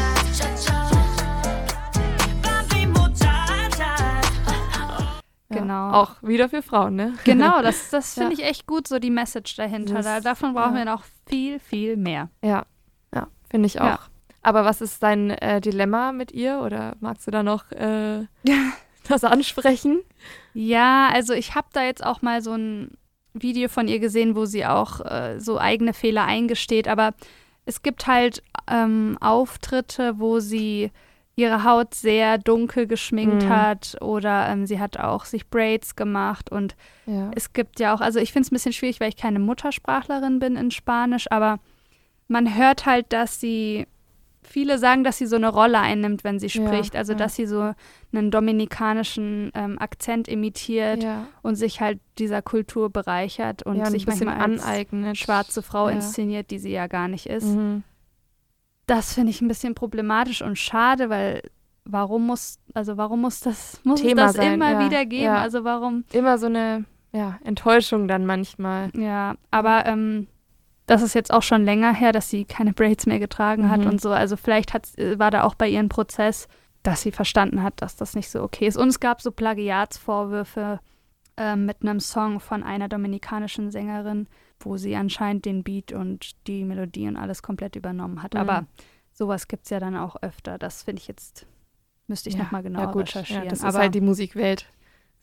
Ja, 5.50 5.60
Genau. 5.60 5.92
Auch 5.92 6.16
wieder 6.24 6.50
für 6.50 6.62
Frauen, 6.62 6.96
ne? 6.96 7.14
Genau, 7.24 7.62
das, 7.62 7.90
das 7.90 8.16
finde 8.16 8.34
ich 8.34 8.44
echt 8.44 8.66
gut, 8.66 8.88
so 8.88 9.00
die 9.00 9.12
Message 9.12 9.56
dahinter. 9.56 9.96
Das- 9.96 10.06
da, 10.06 10.20
davon 10.20 10.54
brauchen 10.54 10.74
ja. 10.74 10.80
wir 10.80 10.86
noch 10.86 11.04
viel, 11.28 11.60
viel 11.60 11.98
mehr. 11.98 12.30
Ja, 12.44 12.66
ja, 13.14 13.28
finde 13.50 13.68
ich 13.68 13.80
auch. 13.80 13.86
Ja. 13.86 14.00
Aber 14.42 14.64
was 14.64 14.82
ist 14.82 15.02
dein 15.02 15.32
äh, 15.32 15.60
Dilemma 15.60 16.12
mit 16.12 16.32
ihr 16.32 16.60
oder 16.64 16.96
magst 17.00 17.26
du 17.26 17.32
da 17.32 17.42
noch 17.42 17.72
äh, 17.72 18.26
das 19.08 19.24
ansprechen? 19.24 20.02
Ja, 20.54 21.10
also 21.12 21.34
ich 21.34 21.56
habe 21.56 21.68
da 21.74 21.84
jetzt 21.84 22.06
auch 22.06 22.22
mal 22.22 22.42
so 22.42 22.54
ein 22.54 22.92
Video 23.34 23.70
von 23.70 23.88
ihr 23.88 24.00
gesehen, 24.00 24.36
wo 24.36 24.46
sie 24.46 24.66
auch 24.66 25.02
äh, 25.02 25.40
so 25.40 25.60
eigene 25.60 25.94
Fehler 25.94 26.26
eingesteht, 26.26 26.88
aber 26.88 27.14
es 27.66 27.82
gibt 27.82 28.08
halt 28.08 28.44
ähm, 28.70 29.18
Auftritte, 29.20 30.20
wo 30.20 30.40
sie 30.40 30.92
ihre 31.38 31.64
Haut 31.66 31.94
sehr 31.94 32.38
dunkel 32.38 32.88
geschminkt 32.88 33.44
Mhm. 33.46 33.50
hat 33.50 33.98
oder 34.02 34.48
ähm, 34.50 34.66
sie 34.66 34.80
hat 34.80 34.98
auch 34.98 35.26
sich 35.26 35.50
Braids 35.50 35.96
gemacht 35.96 36.50
und 36.52 36.76
Ja. 37.06 37.30
es 37.36 37.52
gibt 37.52 37.80
ja 37.80 37.94
auch, 37.94 38.00
also 38.02 38.20
ich 38.20 38.32
finde 38.32 38.46
es 38.48 38.52
ein 38.52 38.56
bisschen 38.56 38.74
schwierig, 38.74 39.00
weil 39.02 39.10
ich 39.10 39.18
keine 39.18 39.40
Muttersprachlerin 39.40 40.40
bin 40.40 40.56
in 40.56 40.72
Spanisch, 40.72 41.30
aber 41.32 41.60
man 42.30 42.56
hört 42.58 42.86
halt, 42.86 43.12
dass 43.12 43.40
sie, 43.42 43.86
viele 44.44 44.78
sagen, 44.78 45.04
dass 45.04 45.18
sie 45.18 45.26
so 45.26 45.36
eine 45.36 45.50
Rolle 45.50 45.80
einnimmt, 45.80 46.24
wenn 46.24 46.40
sie 46.40 46.48
Ja, 46.48 46.66
spricht, 46.68 46.96
also 46.96 47.12
ja. 47.14 47.18
dass 47.18 47.36
sie 47.36 47.48
so 47.48 47.74
einen 48.14 48.32
dominikanischen 48.32 49.52
ähm, 49.56 49.78
Akzent 49.80 50.28
imitiert 50.28 51.04
ja. 51.04 51.28
und 51.42 51.56
sich 51.56 51.82
halt 51.82 52.00
dieser 52.18 52.42
Kultur 52.42 52.90
bereichert 52.90 53.64
und 53.64 53.76
ja, 53.78 53.86
ein 53.86 53.92
sich 53.92 54.06
bisschen 54.06 54.28
manchmal 54.28 54.46
aneignet. 54.46 55.18
schwarze 55.18 55.62
Frau 55.62 55.90
Ja. 55.90 55.96
inszeniert, 55.96 56.50
die 56.52 56.60
sie 56.60 56.72
ja 56.72 56.88
gar 56.88 57.08
nicht 57.08 57.26
ist. 57.26 57.46
Mhm. 57.48 57.84
Das 58.88 59.14
finde 59.14 59.32
ich 59.32 59.42
ein 59.42 59.48
bisschen 59.48 59.74
problematisch 59.76 60.42
und 60.42 60.58
schade, 60.58 61.10
weil 61.10 61.42
warum 61.86 62.26
muss, 62.28 62.60
also 62.74 62.98
warum 62.98 63.22
muss 63.22 63.40
das, 63.40 63.80
muss 63.84 64.02
Thema 64.02 64.24
das 64.28 64.34
sein, 64.36 64.54
immer 64.56 64.72
ja, 64.74 64.86
wieder 64.86 65.06
geben? 65.06 65.24
ja. 65.26 65.38
Also 65.42 65.64
warum 65.64 66.04
Immer 66.12 66.38
so 66.38 66.46
eine 66.48 66.86
ja, 67.12 67.38
Enttäuschung 67.44 68.08
dann 68.08 68.26
manchmal. 68.26 68.90
Ja, 68.96 69.36
aber 69.52 69.86
ähm, 69.86 70.28
das 70.86 71.02
ist 71.02 71.16
jetzt 71.16 71.34
auch 71.34 71.42
schon 71.44 71.64
länger 71.66 71.94
her, 71.94 72.12
dass 72.12 72.30
sie 72.30 72.46
keine 72.46 72.74
Braids 72.74 73.06
mehr 73.06 73.20
getragen 73.20 73.70
hat 73.72 73.82
Mhm. 73.82 73.88
und 73.88 74.02
so. 74.02 74.12
Also 74.12 74.36
vielleicht 74.38 74.74
hat, 74.74 74.96
äh, 74.98 75.18
war 75.18 75.32
da 75.32 75.44
auch 75.44 75.56
bei 75.56 75.68
ihr 75.70 75.80
ein 75.80 75.90
Prozess, 75.90 76.48
dass 76.84 77.02
sie 77.02 77.12
verstanden 77.12 77.64
hat, 77.64 77.82
dass 77.82 77.96
das 77.96 78.16
nicht 78.16 78.30
so 78.30 78.44
okay 78.44 78.68
ist. 78.68 78.78
Und 78.78 78.90
es 78.90 79.00
gab 79.00 79.22
so 79.22 79.32
Plagiatsvorwürfe 79.32 80.80
ähm, 81.38 81.66
mit 81.66 81.82
einem 81.82 82.00
Song 82.00 82.40
von 82.40 82.64
einer 82.64 82.88
dominikanischen 82.90 83.72
Sängerin, 83.72 84.28
wo 84.60 84.78
sie 84.78 84.96
anscheinend 84.96 85.46
den 85.46 85.64
Beat 85.64 85.92
und 85.92 86.32
die 86.48 86.64
Melodie 86.64 87.08
und 87.08 87.18
alles 87.18 87.42
komplett 87.44 87.76
übernommen 87.76 88.24
hat. 88.24 88.34
Mhm. 88.34 88.40
Aber 88.40 88.66
sowas 89.12 89.48
gibt 89.48 89.66
es 89.66 89.70
ja 89.70 89.80
dann 89.80 89.96
auch 89.96 90.16
öfter. 90.22 90.58
Das 90.58 90.84
finde 90.84 91.02
ich 91.02 91.08
jetzt, 91.08 91.46
müsste 92.08 92.30
ich 92.30 92.36
ja, 92.36 92.44
nochmal 92.44 92.64
genauer 92.64 92.86
ja, 92.86 92.92
gut. 92.92 93.02
recherchieren. 93.04 93.44
Ja, 93.44 93.50
das 93.50 93.62
aber 93.62 93.70
ist 93.70 93.78
halt 93.80 93.96
die 93.96 94.02
Musikwelt. 94.02 94.66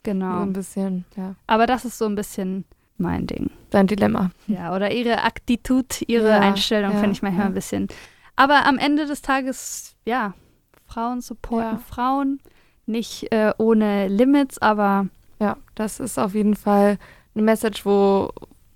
genau. 0.03 0.37
So 0.37 0.41
ein 0.43 0.53
bisschen, 0.53 1.05
ja. 1.15 1.35
Aber 1.47 1.65
das 1.67 1.85
ist 1.85 1.97
so 1.97 2.05
ein 2.05 2.15
bisschen 2.15 2.65
mein 2.97 3.25
Ding. 3.27 3.49
Dein 3.71 3.87
Dilemma. 3.87 4.29
Ja, 4.47 4.75
oder 4.75 4.91
ihre 4.91 5.23
Attitude, 5.23 5.87
ihre 6.07 6.29
Ja, 6.29 6.39
Einstellung 6.39 6.91
finde 6.93 7.11
ich 7.11 7.21
manchmal 7.21 7.47
ein 7.47 7.53
bisschen. 7.53 7.87
Aber 8.35 8.65
am 8.65 8.77
Ende 8.77 9.05
des 9.05 9.21
Tages, 9.21 9.95
ja, 10.05 10.33
Frauen 10.85 11.21
supporten. 11.21 11.79
Frauen, 11.79 12.39
nicht 12.85 13.31
äh, 13.31 13.51
ohne 13.57 14.07
Limits, 14.07 14.59
aber 14.59 15.07
Ja, 15.39 15.57
das 15.75 15.99
ist 15.99 16.19
auf 16.19 16.33
jeden 16.35 16.55
Fall 16.55 16.97
eine 17.33 17.43
Message, 17.43 17.85
wo 17.85 18.29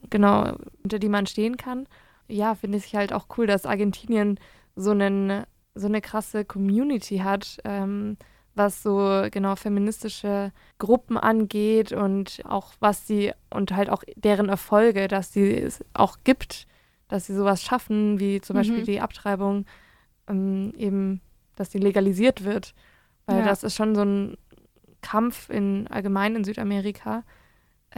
genau 0.10 0.56
unter 0.84 1.00
die 1.00 1.10
man 1.10 1.26
stehen 1.28 1.58
kann. 1.58 1.88
Ja, 2.28 2.56
finde 2.56 2.78
ich 2.78 2.96
halt 2.96 3.14
auch 3.14 3.28
cool, 3.38 3.48
dass 3.48 3.66
Argentinien 3.66 4.40
so 4.76 4.92
einen 4.92 5.44
so 5.76 5.86
eine 5.88 6.02
krasse 6.02 6.44
Community 6.44 7.20
hat, 7.20 7.60
ähm, 7.64 8.18
was 8.56 8.82
so 8.82 9.26
genau 9.30 9.56
feministische 9.56 10.52
Gruppen 10.80 11.18
angeht 11.18 11.92
und 11.92 12.42
auch 12.46 12.74
was 12.80 13.06
sie 13.06 13.32
und 13.52 13.72
halt 13.76 13.90
auch 13.92 14.04
deren 14.16 14.50
Erfolge, 14.50 15.08
dass 15.08 15.32
sie 15.32 15.54
es 15.56 15.86
auch 15.94 16.18
gibt, 16.24 16.66
dass 17.10 17.28
sie 17.28 17.36
sowas 17.36 17.62
schaffen, 17.62 18.20
wie 18.20 18.42
zum 18.42 18.56
Mhm. 18.56 18.60
Beispiel 18.60 18.84
die 18.84 19.00
Abtreibung, 19.02 19.66
ähm, 20.28 20.74
eben, 20.78 21.22
dass 21.56 21.70
die 21.70 21.78
legalisiert 21.78 22.44
wird. 22.44 22.74
Weil 23.28 23.40
Ja. 23.40 23.46
das 23.46 23.62
ist 23.64 23.76
schon 23.76 23.94
so 23.94 24.02
ein 24.02 24.36
Kampf 25.02 25.50
in 25.52 25.88
allgemein 25.90 26.36
in 26.36 26.44
Südamerika. 26.44 27.24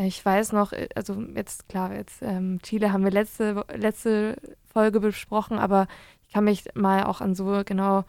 Ich 0.01 0.23
weiß 0.23 0.53
noch, 0.53 0.71
äh, 0.71 0.87
also 0.95 1.21
jetzt 1.35 1.67
klar, 1.69 1.93
jetzt 1.93 2.21
ähm, 2.21 2.59
Chile 2.63 2.91
haben 2.93 3.03
wir 3.03 3.11
letzte 3.11 3.63
letzte 3.75 4.35
Folge 4.71 4.99
besprochen, 4.99 5.57
aber 5.57 5.87
ich 6.23 6.33
kann 6.33 6.43
mich 6.43 6.63
mal 6.75 7.03
auch 7.03 7.21
an 7.21 7.35
so 7.35 7.61
genau 7.65 8.03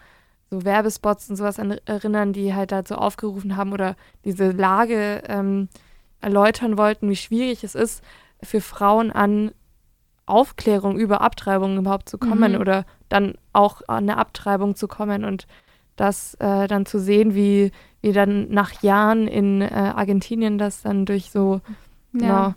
so 0.50 0.64
Werbespots 0.64 1.30
und 1.30 1.36
sowas 1.36 1.58
an, 1.58 1.76
erinnern, 1.86 2.32
die 2.32 2.54
halt 2.54 2.72
dazu 2.72 2.96
aufgerufen 2.96 3.56
haben 3.56 3.72
oder 3.72 3.96
diese 4.24 4.50
Lage 4.50 5.22
ähm, 5.28 5.68
erläutern 6.20 6.76
wollten, 6.76 7.08
wie 7.08 7.16
schwierig 7.16 7.64
es 7.64 7.74
ist 7.74 8.02
für 8.42 8.60
Frauen 8.60 9.10
an 9.10 9.52
Aufklärung 10.26 10.96
über 10.98 11.20
Abtreibung 11.22 11.76
überhaupt 11.78 12.08
zu 12.08 12.18
kommen 12.18 12.52
Mhm. 12.52 12.60
oder 12.60 12.84
dann 13.08 13.34
auch 13.52 13.82
an 13.88 14.08
eine 14.08 14.16
Abtreibung 14.16 14.76
zu 14.76 14.86
kommen 14.86 15.24
und 15.24 15.46
das 16.00 16.34
äh, 16.36 16.66
dann 16.66 16.86
zu 16.86 16.98
sehen, 16.98 17.34
wie, 17.34 17.72
wie 18.00 18.12
dann 18.12 18.48
nach 18.50 18.82
Jahren 18.82 19.28
in 19.28 19.60
äh, 19.60 19.66
Argentinien 19.66 20.56
das 20.56 20.80
dann 20.82 21.04
durch 21.04 21.30
so 21.30 21.60
genau, 22.12 22.54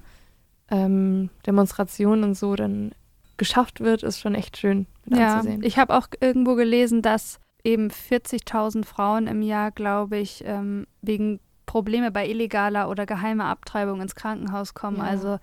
ähm, 0.70 1.30
Demonstrationen 1.46 2.24
und 2.24 2.36
so 2.36 2.56
dann 2.56 2.94
geschafft 3.38 3.82
wird, 3.82 4.04
ist 4.04 4.20
schon 4.20 4.34
echt 4.36 4.58
schön 4.58 4.86
Ja, 5.08 5.36
anzusehen. 5.36 5.62
ich 5.64 5.78
habe 5.78 5.96
auch 5.98 6.08
irgendwo 6.22 6.56
gelesen, 6.56 7.02
dass 7.02 7.40
eben 7.66 7.90
40.000 7.90 8.86
Frauen 8.86 9.28
im 9.28 9.42
Jahr, 9.42 9.72
glaube 9.72 10.18
ich, 10.18 10.44
ähm, 10.46 10.88
wegen 11.02 11.40
Probleme 11.66 12.12
bei 12.12 12.28
illegaler 12.28 12.90
oder 12.90 13.06
geheimer 13.06 13.46
Abtreibung 13.46 14.02
ins 14.02 14.16
Krankenhaus 14.16 14.74
kommen. 14.74 14.98
Ja, 14.98 15.04
Also 15.04 15.28
ja. 15.28 15.40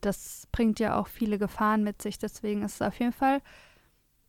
das 0.00 0.48
bringt 0.50 0.80
ja 0.80 0.98
auch 0.98 1.06
viele 1.06 1.38
Gefahren 1.38 1.84
mit 1.84 2.02
sich. 2.02 2.18
Deswegen 2.18 2.62
ist 2.62 2.76
es 2.76 2.82
auf 2.82 2.98
jeden 2.98 3.12
Fall 3.12 3.40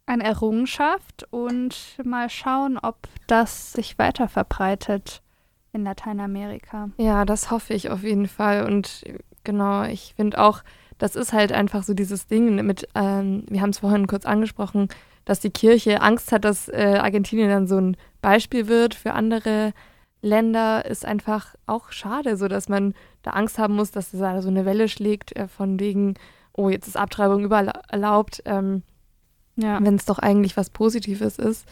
eine 0.06 0.24
Errungenschaft 0.24 1.28
und 1.32 1.98
mal 2.04 2.30
schauen, 2.30 2.78
ob 2.78 2.98
das 3.28 3.74
sich 3.74 3.98
weiter 3.98 4.28
verbreitet 4.28 5.22
in 5.74 5.84
Lateinamerika. 5.84 6.90
Ja, 6.98 7.26
das 7.26 7.52
hoffe 7.52 7.74
ich 7.74 7.90
auf 7.90 8.04
jeden 8.04 8.28
Fall. 8.28 8.66
Und 8.66 9.04
genau, 9.44 9.84
ich 9.84 10.14
finde 10.16 10.40
auch, 10.40 10.64
das 10.98 11.16
ist 11.16 11.34
halt 11.34 11.52
einfach 11.52 11.84
so 11.84 11.94
dieses 11.94 12.28
Ding 12.28 12.56
mit, 12.66 12.88
ähm, 12.96 13.44
wir 13.50 13.62
haben 13.62 13.72
es 13.72 13.80
vorhin 13.80 14.08
kurz 14.08 14.26
angesprochen, 14.26 14.88
dass 15.26 15.40
die 15.40 15.50
Kirche 15.50 16.02
Angst 16.02 16.32
hat, 16.32 16.46
dass 16.46 16.70
äh, 16.70 17.00
Argentinien 17.02 17.50
dann 17.50 17.68
so 17.68 17.78
ein 17.78 17.98
Beispiel 18.22 18.68
wird 18.68 18.94
für 18.94 19.14
andere 19.14 19.74
Länder, 20.22 20.86
ist 20.86 21.06
einfach 21.06 21.56
auch 21.68 21.92
schade, 21.92 22.38
so 22.38 22.48
dass 22.48 22.70
man 22.70 22.94
da 23.24 23.32
Angst 23.32 23.58
haben 23.58 23.76
muss, 23.76 23.92
dass 23.92 24.12
da 24.12 24.42
so 24.42 24.50
eine 24.50 24.66
Welle 24.66 24.88
schlägt, 24.88 25.36
äh, 25.36 25.48
von 25.48 25.80
wegen, 25.80 26.14
oh, 26.54 26.70
jetzt 26.70 26.88
ist 26.88 26.96
Abtreibung 26.96 27.44
überall 27.44 27.74
erlaubt, 27.90 28.42
ähm, 28.46 28.84
Ja, 29.58 29.80
wenn 29.82 29.96
es 29.96 30.06
doch 30.06 30.20
eigentlich 30.20 30.58
was 30.58 30.70
Positives 30.70 31.38
ist. 31.40 31.66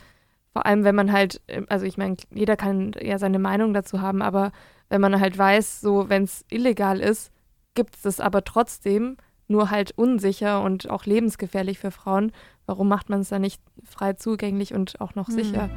Vor 0.53 0.65
allem, 0.65 0.83
wenn 0.83 0.95
man 0.95 1.11
halt, 1.11 1.41
ähm, 1.47 1.65
also 1.69 1.85
ich 1.85 1.97
meine, 1.97 2.15
jeder 2.33 2.55
kann 2.55 2.91
ja 3.01 3.17
seine 3.17 3.39
Meinung 3.39 3.73
dazu 3.73 4.01
haben, 4.01 4.21
aber 4.21 4.51
wenn 4.89 5.01
man 5.01 5.19
halt 5.19 5.37
weiß, 5.37 5.81
so 5.81 6.09
wenn 6.09 6.23
es 6.23 6.45
illegal 6.49 6.99
ist, 6.99 7.31
gibt 7.73 7.95
es 7.95 8.01
das 8.03 8.19
aber 8.19 8.43
trotzdem, 8.43 9.17
nur 9.47 9.71
halt 9.71 9.91
unsicher 9.97 10.61
und 10.61 10.89
auch 10.89 11.05
lebensgefährlich 11.05 11.79
für 11.79 11.91
Frauen. 11.91 12.31
Warum 12.65 12.87
macht 12.87 13.09
man 13.09 13.21
es 13.21 13.29
dann 13.29 13.41
nicht 13.41 13.61
frei 13.83 14.13
zugänglich 14.13 14.73
und 14.73 15.01
auch 15.01 15.15
noch 15.15 15.27
Mhm. 15.27 15.33
sicher? 15.33 15.69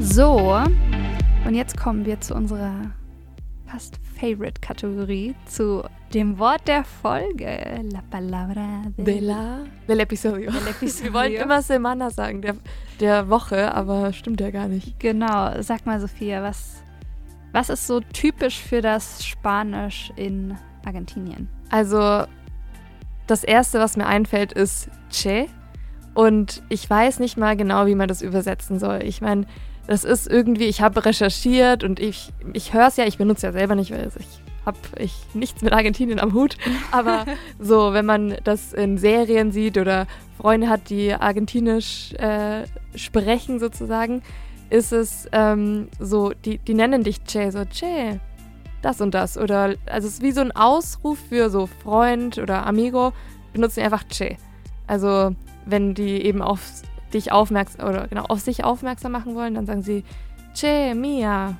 So, 0.00 0.56
und 1.46 1.54
jetzt 1.54 1.76
kommen 1.76 2.04
wir 2.04 2.20
zu 2.20 2.34
unserer 2.34 2.90
fast 3.72 3.98
Favorite-Kategorie, 4.20 5.34
zu 5.46 5.82
dem 6.12 6.38
Wort 6.38 6.68
der 6.68 6.84
Folge. 6.84 7.80
La 7.90 8.02
palabra 8.10 8.82
de, 8.98 9.04
De 9.04 9.20
la, 9.20 9.60
del 9.88 10.00
episodio. 10.00 10.50
del 10.50 10.68
episodio. 10.68 11.04
Wir 11.04 11.14
wollen 11.14 11.34
immer 11.34 11.62
Semana 11.62 12.10
sagen, 12.10 12.42
der, 12.42 12.56
der 13.00 13.30
Woche, 13.30 13.74
aber 13.74 14.12
stimmt 14.12 14.42
ja 14.42 14.50
gar 14.50 14.68
nicht. 14.68 15.00
Genau, 15.00 15.62
sag 15.62 15.86
mal, 15.86 15.98
Sophia, 16.00 16.42
was, 16.42 16.82
was 17.52 17.70
ist 17.70 17.86
so 17.86 18.00
typisch 18.00 18.60
für 18.60 18.82
das 18.82 19.24
Spanisch 19.24 20.12
in 20.16 20.54
Argentinien? 20.84 21.48
Also, 21.70 22.24
das 23.26 23.42
erste, 23.42 23.78
was 23.80 23.96
mir 23.96 24.06
einfällt, 24.06 24.52
ist 24.52 24.90
Che. 25.10 25.48
Und 26.12 26.62
ich 26.68 26.88
weiß 26.88 27.20
nicht 27.20 27.38
mal 27.38 27.56
genau, 27.56 27.86
wie 27.86 27.94
man 27.94 28.08
das 28.08 28.20
übersetzen 28.20 28.78
soll. 28.78 29.02
Ich 29.02 29.22
meine, 29.22 29.46
das 29.86 30.04
ist 30.04 30.28
irgendwie, 30.28 30.64
ich 30.64 30.80
habe 30.80 31.04
recherchiert 31.04 31.84
und 31.84 32.00
ich, 32.00 32.32
ich 32.52 32.72
höre 32.72 32.86
es 32.86 32.96
ja, 32.96 33.04
ich 33.04 33.18
benutze 33.18 33.46
ja 33.46 33.52
selber 33.52 33.74
nicht, 33.74 33.90
weil 33.90 34.10
ich 34.18 34.42
habe 34.64 34.78
ich 34.96 35.14
nichts 35.34 35.62
mit 35.62 35.72
Argentinien 35.72 36.20
am 36.20 36.34
Hut. 36.34 36.56
Aber 36.92 37.26
so, 37.58 37.92
wenn 37.92 38.06
man 38.06 38.36
das 38.44 38.72
in 38.72 38.98
Serien 38.98 39.50
sieht 39.52 39.76
oder 39.76 40.06
Freunde 40.38 40.68
hat, 40.68 40.90
die 40.90 41.12
argentinisch 41.12 42.12
äh, 42.14 42.64
sprechen 42.94 43.58
sozusagen, 43.58 44.22
ist 44.70 44.92
es 44.92 45.28
ähm, 45.32 45.88
so, 45.98 46.32
die, 46.44 46.58
die 46.58 46.74
nennen 46.74 47.02
dich 47.02 47.24
Che, 47.24 47.50
so 47.50 47.64
Che, 47.64 48.20
das 48.80 49.00
und 49.00 49.14
das. 49.14 49.36
Oder, 49.36 49.74
also 49.86 50.08
es 50.08 50.14
ist 50.14 50.22
wie 50.22 50.32
so 50.32 50.40
ein 50.40 50.52
Ausruf 50.52 51.18
für 51.28 51.50
so 51.50 51.66
Freund 51.66 52.38
oder 52.38 52.66
Amigo, 52.66 53.12
benutzen 53.52 53.80
die 53.80 53.84
einfach 53.84 54.04
Che. 54.08 54.36
Also, 54.86 55.34
wenn 55.66 55.94
die 55.94 56.24
eben 56.24 56.42
auf 56.42 56.60
dich 57.14 57.32
aufmerksam 57.32 57.88
oder 57.88 58.08
genau 58.08 58.24
auf 58.24 58.40
sich 58.40 58.64
aufmerksam 58.64 59.12
machen 59.12 59.34
wollen, 59.34 59.54
dann 59.54 59.66
sagen 59.66 59.82
sie 59.82 60.04
Che 60.54 60.94
mia. 60.94 61.56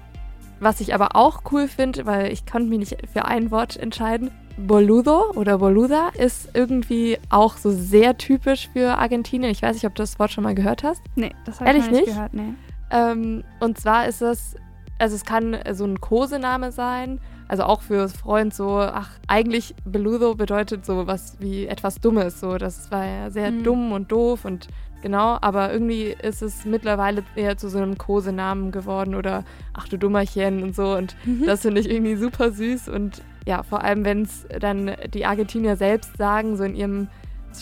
Was 0.61 0.81
ich 0.81 0.95
aber 0.95 1.17
auch 1.17 1.43
cool 1.51 1.67
finde, 1.67 2.07
weil 2.07 2.33
ich 2.33 2.47
konnte 2.47 2.69
mich 2.69 2.79
nicht 2.79 2.97
für 3.13 3.25
ein 3.25 3.51
Wort 3.51 3.77
entscheiden. 3.77 4.31
Boludo 4.57 5.33
oder 5.35 5.59
Boluda 5.59 6.11
ist 6.11 6.51
irgendwie 6.55 7.19
auch 7.31 7.57
so 7.57 7.71
sehr 7.71 8.17
typisch 8.19 8.69
für 8.73 8.99
Argentinien. 8.99 9.51
Ich 9.51 9.63
weiß 9.63 9.75
nicht, 9.75 9.87
ob 9.87 9.95
du 9.95 10.03
das 10.03 10.19
Wort 10.19 10.31
schon 10.31 10.45
mal 10.45 10.55
gehört 10.55 10.85
hast. 10.85 11.03
Nee, 11.17 11.33
das 11.45 11.61
habe 11.61 11.71
ich 11.71 11.77
nicht 11.77 11.93
nicht? 11.93 12.07
gehört. 12.07 12.35
Nee. 12.35 12.55
Ähm, 12.91 13.45
und 13.61 13.79
zwar 13.79 14.07
ist 14.07 14.23
es, 14.23 14.55
also 15.03 15.17
es 15.17 15.25
kann 15.25 15.59
so 15.73 15.85
ein 15.85 16.01
Kosename 16.01 16.71
sein, 16.71 17.19
also 17.49 17.65
auch 17.65 17.83
für 17.83 18.09
Freund 18.09 18.55
so, 18.55 18.79
ach, 18.79 19.11
eigentlich 19.27 19.75
Beludo 19.85 20.35
bedeutet 20.37 20.87
so 20.87 21.07
was 21.09 21.37
wie 21.41 21.67
etwas 21.67 21.97
Dummes, 22.01 22.39
so, 22.41 22.57
das 22.57 22.91
war 22.93 23.05
ja 23.05 23.31
sehr 23.31 23.51
Mhm. 23.51 23.65
dumm 23.65 23.93
und 23.93 24.13
doof 24.13 24.45
und 24.45 24.69
genau, 25.03 25.39
aber 25.41 25.73
irgendwie 25.73 26.15
ist 26.23 26.41
es 26.41 26.65
mittlerweile 26.65 27.25
eher 27.35 27.57
zu 27.57 27.69
so 27.69 27.79
einem 27.79 27.99
Kosenamen 27.99 28.71
geworden 28.71 29.17
oder 29.17 29.45
ach 29.75 29.89
du 29.89 29.99
Dummerchen 29.99 30.63
und 30.63 30.77
so 30.77 30.95
und 30.97 31.17
das 31.45 31.63
finde 31.63 31.81
ich 31.81 31.91
irgendwie 31.91 32.15
super 32.15 32.53
süß 32.53 32.89
und 32.89 33.23
ja, 33.45 33.65
vor 33.65 33.83
allem 33.83 34.05
wenn 34.05 34.23
es 34.23 34.47
dann 34.61 34.93
die 35.13 35.27
Argentinier 35.27 35.75
selbst 35.77 36.17
sagen, 36.17 36.57
so 36.57 36.63
in 36.63 36.77
ihrem 36.77 37.09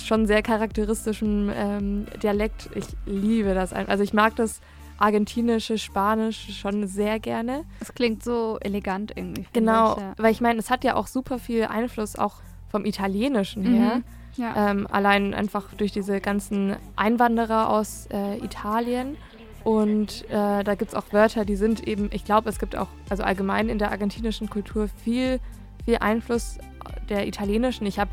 schon 0.04 0.26
sehr 0.26 0.42
charakteristischen 0.42 1.50
ähm, 1.52 2.06
Dialekt. 2.22 2.68
Ich 2.76 2.84
liebe 3.06 3.54
das. 3.54 3.72
Also 3.72 4.04
ich 4.04 4.12
mag 4.12 4.36
das 4.36 4.60
argentinische 5.00 5.78
Spanisch 5.78 6.60
schon 6.60 6.86
sehr 6.86 7.18
gerne. 7.18 7.64
Das 7.80 7.94
klingt 7.94 8.22
so 8.22 8.58
elegant 8.60 9.12
irgendwie. 9.16 9.46
Genau, 9.52 9.94
Ich, 9.94 10.02
ja. 10.02 10.14
weil 10.18 10.32
ich 10.32 10.40
meine, 10.40 10.58
es 10.58 10.70
hat 10.70 10.84
ja 10.84 10.94
auch 10.94 11.06
super 11.06 11.38
viel 11.38 11.64
Einfluss 11.64 12.16
auch 12.16 12.36
vom 12.68 12.84
Italienischen 12.84 13.64
her. 13.64 13.96
Mhm. 13.96 14.04
Ja. 14.36 14.70
Ähm, 14.70 14.86
allein 14.90 15.34
einfach 15.34 15.72
durch 15.74 15.90
diese 15.90 16.20
ganzen 16.20 16.76
Einwanderer 16.96 17.70
aus 17.70 18.06
äh, 18.12 18.38
Italien. 18.38 19.16
Und 19.64 20.24
äh, 20.30 20.64
da 20.64 20.74
gibt 20.74 20.92
es 20.92 20.94
auch 20.94 21.12
Wörter, 21.12 21.44
die 21.44 21.56
sind 21.56 21.86
eben, 21.86 22.10
ich 22.12 22.24
glaube, 22.24 22.48
es 22.48 22.58
gibt 22.58 22.76
auch, 22.76 22.88
also 23.08 23.22
allgemein 23.22 23.68
in 23.68 23.78
der 23.78 23.90
argentinischen 23.90 24.48
Kultur 24.48 24.88
viel, 25.02 25.40
viel 25.84 25.98
Einfluss 25.98 26.58
der 27.08 27.26
italienischen. 27.26 27.86
Ich 27.86 27.98
habe 27.98 28.10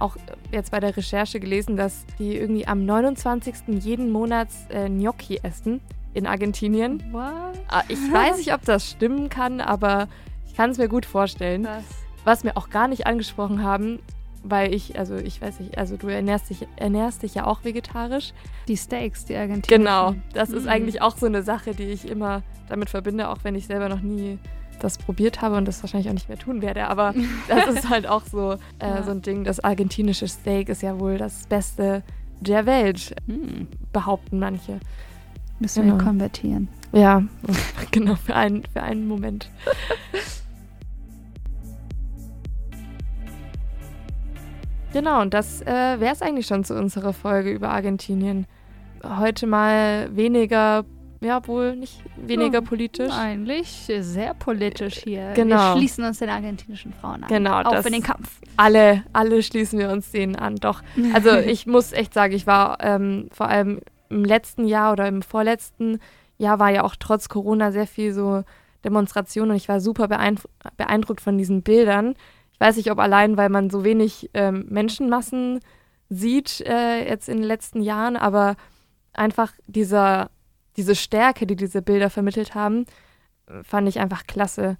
auch 0.00 0.16
jetzt 0.50 0.70
bei 0.70 0.80
der 0.80 0.96
Recherche 0.96 1.38
gelesen, 1.40 1.76
dass 1.76 2.06
die 2.18 2.36
irgendwie 2.36 2.66
am 2.66 2.84
29. 2.84 3.80
jeden 3.80 4.10
Monats 4.10 4.66
äh, 4.70 4.88
Gnocchi 4.88 5.40
essen 5.42 5.80
in 6.14 6.26
Argentinien. 6.26 7.02
What? 7.12 7.58
Ah, 7.68 7.82
Ich 7.88 7.98
weiß 8.12 8.38
nicht, 8.38 8.52
ob 8.54 8.62
das 8.64 8.90
stimmen 8.90 9.28
kann, 9.28 9.60
aber 9.60 10.08
ich 10.46 10.54
kann 10.54 10.70
es 10.70 10.78
mir 10.78 10.88
gut 10.88 11.06
vorstellen. 11.06 11.64
Das. 11.64 11.84
Was 12.24 12.44
wir 12.44 12.56
auch 12.56 12.70
gar 12.70 12.88
nicht 12.88 13.06
angesprochen 13.06 13.62
haben, 13.62 14.00
weil 14.42 14.72
ich, 14.74 14.98
also 14.98 15.16
ich 15.16 15.40
weiß 15.42 15.60
nicht, 15.60 15.78
also 15.78 15.96
du 15.96 16.08
ernährst 16.08 16.50
dich, 16.50 16.66
ernährst 16.76 17.22
dich 17.22 17.34
ja 17.34 17.46
auch 17.46 17.64
vegetarisch. 17.64 18.32
Die 18.68 18.76
Steaks, 18.76 19.24
die 19.24 19.36
Argentinien. 19.36 19.82
Genau, 19.84 20.14
das 20.34 20.50
ist 20.50 20.64
Mhm. 20.64 20.68
eigentlich 20.70 21.02
auch 21.02 21.16
so 21.16 21.26
eine 21.26 21.42
Sache, 21.42 21.74
die 21.74 21.84
ich 21.84 22.08
immer 22.08 22.42
damit 22.68 22.90
verbinde, 22.90 23.28
auch 23.30 23.38
wenn 23.42 23.54
ich 23.54 23.66
selber 23.66 23.88
noch 23.88 24.00
nie 24.00 24.38
das 24.80 24.96
probiert 24.96 25.42
habe 25.42 25.56
und 25.56 25.66
das 25.66 25.82
wahrscheinlich 25.82 26.08
auch 26.08 26.14
nicht 26.14 26.28
mehr 26.28 26.38
tun 26.38 26.62
werde. 26.62 26.86
Aber 26.88 27.12
das 27.48 27.66
ist 27.68 27.88
halt 27.90 28.06
auch 28.06 28.22
so, 28.24 28.52
äh, 28.52 28.56
Ja. 28.80 29.02
so 29.02 29.10
ein 29.10 29.22
Ding. 29.22 29.42
Das 29.44 29.58
argentinische 29.60 30.28
Steak 30.28 30.68
ist 30.68 30.82
ja 30.82 30.98
wohl 31.00 31.18
das 31.18 31.46
Beste 31.48 32.02
der 32.40 32.64
Welt, 32.66 33.14
Hm. 33.26 33.66
behaupten 33.92 34.38
manche. 34.38 34.78
Müssen 35.60 35.84
wir 35.84 35.92
Genau. 35.92 36.04
konvertieren. 36.04 36.68
Ja, 36.92 37.22
genau, 37.90 38.14
für 38.14 38.34
einen, 38.34 38.62
für 38.72 38.82
einen 38.82 39.06
Moment. 39.08 39.50
Genau, 44.92 45.20
und 45.20 45.34
das 45.34 45.60
äh, 45.62 45.66
wäre 46.00 46.12
es 46.12 46.22
eigentlich 46.22 46.46
schon 46.46 46.64
zu 46.64 46.74
unserer 46.74 47.12
Folge 47.12 47.50
über 47.50 47.68
Argentinien. 47.70 48.46
Heute 49.04 49.46
mal 49.46 50.08
weniger, 50.16 50.84
ja 51.20 51.46
wohl 51.46 51.76
nicht 51.76 52.02
weniger 52.16 52.62
politisch. 52.62 53.12
Eigentlich 53.12 53.90
sehr 54.00 54.32
politisch 54.34 54.94
hier. 55.04 55.32
Genau. 55.34 55.74
Wir 55.74 55.76
schließen 55.78 56.04
uns 56.04 56.18
den 56.20 56.30
argentinischen 56.30 56.92
Frauen 56.94 57.22
an. 57.22 57.28
Genau, 57.28 57.62
das- 57.62 57.84
in 57.84 57.92
den 57.92 58.02
Kampf. 58.02 58.40
Alle, 58.56 59.04
alle 59.12 59.42
schließen 59.42 59.78
wir 59.78 59.90
uns 59.90 60.10
denen 60.10 60.36
an. 60.36 60.56
Doch, 60.56 60.82
also 61.12 61.30
ich 61.36 61.66
muss 61.66 61.92
echt 61.92 62.14
sagen, 62.14 62.32
ich 62.32 62.46
war 62.46 62.78
ähm, 62.80 63.28
vor 63.30 63.48
allem 63.48 63.80
im 64.10 64.24
letzten 64.24 64.66
Jahr 64.66 64.92
oder 64.92 65.06
im 65.08 65.22
vorletzten 65.22 66.00
Jahr 66.36 66.58
war 66.58 66.70
ja 66.70 66.84
auch 66.84 66.96
trotz 66.96 67.28
Corona 67.28 67.72
sehr 67.72 67.86
viel 67.86 68.12
so 68.12 68.44
Demonstrationen 68.84 69.50
und 69.50 69.56
ich 69.56 69.68
war 69.68 69.80
super 69.80 70.08
beeindru 70.08 70.48
beeindruckt 70.76 71.20
von 71.20 71.36
diesen 71.36 71.62
Bildern. 71.62 72.14
Ich 72.52 72.60
weiß 72.60 72.76
nicht, 72.76 72.90
ob 72.90 72.98
allein, 72.98 73.36
weil 73.36 73.48
man 73.48 73.70
so 73.70 73.84
wenig 73.84 74.30
ähm, 74.34 74.66
Menschenmassen 74.68 75.60
sieht 76.08 76.60
äh, 76.62 77.08
jetzt 77.08 77.28
in 77.28 77.38
den 77.38 77.46
letzten 77.46 77.82
Jahren, 77.82 78.16
aber 78.16 78.56
einfach 79.12 79.52
dieser, 79.66 80.30
diese 80.76 80.94
Stärke, 80.94 81.46
die 81.46 81.56
diese 81.56 81.82
Bilder 81.82 82.08
vermittelt 82.10 82.54
haben, 82.54 82.86
fand 83.62 83.88
ich 83.88 84.00
einfach 84.00 84.26
klasse. 84.26 84.76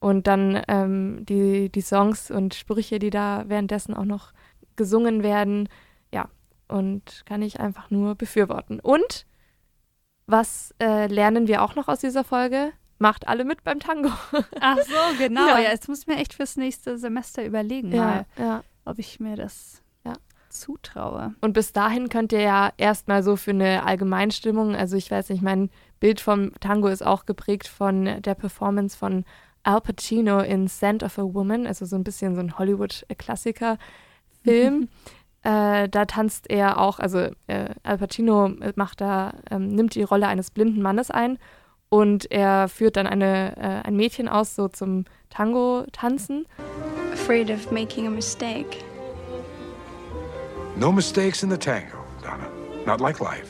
Und 0.00 0.26
dann 0.26 0.60
ähm, 0.68 1.24
die, 1.26 1.70
die 1.70 1.80
Songs 1.80 2.30
und 2.30 2.54
Sprüche, 2.54 2.98
die 2.98 3.10
da 3.10 3.44
währenddessen 3.46 3.94
auch 3.94 4.04
noch 4.04 4.32
gesungen 4.74 5.22
werden, 5.22 5.68
und 6.72 7.22
kann 7.26 7.42
ich 7.42 7.60
einfach 7.60 7.90
nur 7.90 8.14
befürworten. 8.14 8.80
Und 8.80 9.26
was 10.26 10.74
äh, 10.80 11.06
lernen 11.06 11.48
wir 11.48 11.62
auch 11.62 11.74
noch 11.74 11.88
aus 11.88 12.00
dieser 12.00 12.24
Folge? 12.24 12.72
macht 13.02 13.28
alle 13.28 13.44
mit 13.44 13.62
beim 13.64 13.80
Tango. 13.80 14.08
Ach 14.60 14.78
so, 14.78 14.94
genau. 15.18 15.46
Ja. 15.48 15.58
Ja, 15.58 15.72
jetzt 15.72 15.88
muss 15.88 16.02
ich 16.02 16.06
mir 16.06 16.16
echt 16.16 16.32
fürs 16.32 16.56
nächste 16.56 16.96
Semester 16.96 17.44
überlegen, 17.44 17.90
mal, 17.90 18.24
ja. 18.38 18.62
ob 18.86 18.98
ich 18.98 19.20
mir 19.20 19.36
das 19.36 19.82
Ja. 20.06 20.14
zutraue. 20.48 21.34
Und 21.42 21.52
bis 21.52 21.72
dahin 21.72 22.08
könnt 22.08 22.32
ihr 22.32 22.40
ja 22.42 22.72
erstmal 22.76 23.24
so 23.24 23.34
für 23.36 23.50
eine 23.50 23.84
Allgemeinstimmung, 23.84 24.74
also 24.76 24.96
ich 24.96 25.10
weiß 25.10 25.28
nicht, 25.30 25.42
mein 25.42 25.68
Bild 26.00 26.20
vom 26.20 26.52
Tango 26.60 26.86
ist 26.88 27.04
auch 27.04 27.26
geprägt 27.26 27.66
von 27.66 28.22
der 28.22 28.34
Performance 28.36 28.96
von 28.96 29.24
Al 29.64 29.80
Pacino 29.80 30.38
in 30.40 30.68
Scent 30.68 31.02
of 31.02 31.18
a 31.18 31.22
Woman, 31.22 31.66
also 31.66 31.84
so 31.84 31.96
ein 31.96 32.04
bisschen 32.04 32.36
so 32.36 32.40
ein 32.40 32.56
Hollywood-Klassiker-Film. 32.58 34.88
äh, 35.42 35.88
da 35.88 36.04
tanzt 36.04 36.50
er 36.50 36.80
auch, 36.80 36.98
also 36.98 37.18
äh, 37.46 37.70
Al 37.82 37.98
Pacino 37.98 38.50
macht 38.76 39.00
da, 39.00 39.34
ähm, 39.50 39.68
nimmt 39.68 39.94
die 39.94 40.02
Rolle 40.02 40.28
eines 40.28 40.50
blinden 40.50 40.82
Mannes 40.82 41.10
ein 41.10 41.38
und 41.88 42.30
er 42.30 42.68
führt 42.68 42.96
dann 42.96 43.06
eine, 43.06 43.56
äh, 43.56 43.86
ein 43.86 43.96
Mädchen 43.96 44.28
aus, 44.28 44.54
so 44.54 44.68
zum 44.68 45.04
Tango-Tanzen. 45.30 46.46
afraid 47.12 47.50
of 47.50 47.70
making 47.70 48.06
a 48.06 48.10
mistake. 48.10 48.82
No 50.76 50.90
mistakes 50.90 51.42
in 51.42 51.50
the 51.50 51.56
tango, 51.56 51.98
Donna. 52.22 52.48
Not 52.86 53.00
like 53.00 53.20
life. 53.20 53.48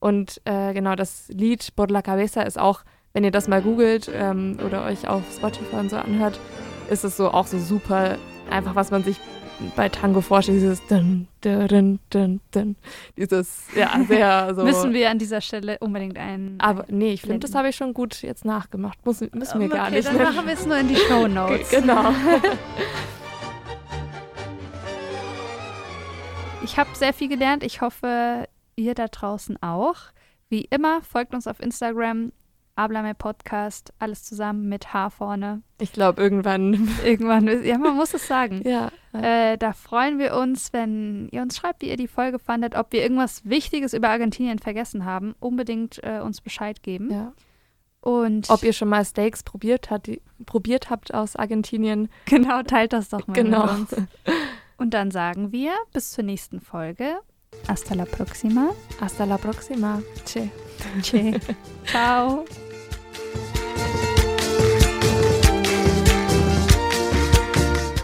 Und 0.00 0.40
äh, 0.44 0.74
genau, 0.74 0.96
das 0.96 1.28
Lied 1.28 1.74
Por 1.76 1.88
la 1.88 2.02
Cabeza 2.02 2.42
ist 2.42 2.58
auch, 2.58 2.82
wenn 3.12 3.24
ihr 3.24 3.30
das 3.30 3.48
mal 3.48 3.62
googelt 3.62 4.10
ähm, 4.12 4.58
oder 4.64 4.84
euch 4.84 5.08
auf 5.08 5.22
Spotify 5.34 5.76
und 5.76 5.90
so 5.90 5.96
anhört, 5.96 6.38
ist 6.90 7.04
es 7.04 7.16
so 7.16 7.30
auch 7.30 7.46
so 7.46 7.58
super, 7.58 8.16
einfach 8.50 8.74
was 8.74 8.90
man 8.90 9.02
sich 9.02 9.18
bei 9.76 9.88
Tango 9.88 10.20
vorstellt, 10.20 10.58
dieses 10.58 10.86
dun, 10.86 11.28
dun, 11.40 11.98
dun, 12.10 12.40
dun, 12.50 12.76
dieses, 13.16 13.66
ja, 13.74 14.00
sehr 14.06 14.54
so. 14.56 14.64
Müssen 14.64 14.92
wir 14.92 15.10
an 15.10 15.18
dieser 15.18 15.40
Stelle 15.40 15.78
unbedingt 15.80 16.18
einen. 16.18 16.58
aber 16.60 16.86
nee, 16.88 17.12
ich 17.12 17.22
finde, 17.22 17.40
das 17.40 17.54
habe 17.54 17.68
ich 17.68 17.76
schon 17.76 17.94
gut 17.94 18.22
jetzt 18.22 18.44
nachgemacht. 18.44 19.04
Muss, 19.04 19.20
müssen 19.20 19.60
wir 19.60 19.68
gar 19.68 19.86
okay, 19.86 19.96
nicht. 19.96 20.08
Dann 20.08 20.16
ne? 20.16 20.22
machen 20.24 20.46
wir 20.46 20.54
es 20.54 20.66
nur 20.66 20.76
in 20.76 20.88
die 20.88 20.96
Show 20.96 21.26
Notes. 21.28 21.70
Genau. 21.70 22.12
Ich 26.62 26.78
habe 26.78 26.90
sehr 26.94 27.12
viel 27.12 27.28
gelernt. 27.28 27.64
Ich 27.64 27.80
hoffe, 27.80 28.46
ihr 28.76 28.94
da 28.94 29.08
draußen 29.08 29.60
auch. 29.62 29.96
Wie 30.50 30.62
immer, 30.62 31.02
folgt 31.02 31.34
uns 31.34 31.46
auf 31.46 31.58
Instagram, 31.58 32.32
Ablame 32.80 33.14
Podcast, 33.14 33.92
alles 33.98 34.24
zusammen 34.24 34.68
mit 34.68 34.92
H 34.92 35.10
vorne. 35.10 35.62
Ich 35.78 35.92
glaube, 35.92 36.20
irgendwann. 36.22 36.88
Irgendwann, 37.04 37.64
ja, 37.64 37.78
man 37.78 37.96
muss 37.96 38.12
es 38.14 38.26
sagen. 38.26 38.62
Ja. 38.68 38.90
Äh, 39.12 39.56
da 39.58 39.72
freuen 39.72 40.18
wir 40.18 40.34
uns, 40.36 40.72
wenn 40.72 41.28
ihr 41.30 41.42
uns 41.42 41.56
schreibt, 41.56 41.82
wie 41.82 41.88
ihr 41.88 41.96
die 41.96 42.08
Folge 42.08 42.38
fandet, 42.38 42.74
ob 42.76 42.92
wir 42.92 43.02
irgendwas 43.02 43.44
Wichtiges 43.48 43.92
über 43.94 44.08
Argentinien 44.10 44.58
vergessen 44.58 45.04
haben. 45.04 45.34
Unbedingt 45.40 46.02
äh, 46.04 46.20
uns 46.20 46.40
Bescheid 46.40 46.82
geben. 46.82 47.10
ja. 47.10 47.32
Und 48.02 48.48
Ob 48.48 48.62
ihr 48.62 48.72
schon 48.72 48.88
mal 48.88 49.04
Steaks 49.04 49.42
probiert, 49.42 49.90
hat, 49.90 50.06
die, 50.06 50.22
probiert 50.46 50.88
habt 50.88 51.12
aus 51.12 51.36
Argentinien. 51.36 52.08
genau, 52.24 52.62
teilt 52.62 52.94
das 52.94 53.10
doch 53.10 53.26
mal 53.26 53.34
Genau. 53.34 53.66
mit 53.66 53.72
uns. 53.92 53.96
Und 54.78 54.94
dann 54.94 55.10
sagen 55.10 55.52
wir 55.52 55.72
bis 55.92 56.10
zur 56.12 56.24
nächsten 56.24 56.60
Folge. 56.62 57.18
Hasta 57.68 57.94
la 57.94 58.06
próxima. 58.06 58.70
Hasta 59.02 59.24
la 59.24 59.36
próxima. 59.36 60.00
Che. 60.24 60.48
Che. 61.02 61.38
Ciao. 61.84 62.46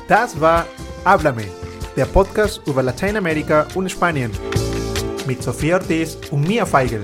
Das 0.08 0.40
war 0.40 0.66
Háblame, 1.04 1.46
der 1.96 2.06
Podcast 2.06 2.60
über 2.66 2.80
Lateinamerika 2.82 3.66
und 3.74 3.90
Spanien. 3.90 4.30
Mit 5.26 5.42
Sofía 5.42 5.74
Ortiz 5.74 6.16
und 6.30 6.46
Mia 6.46 6.64
Feigl. 6.64 7.02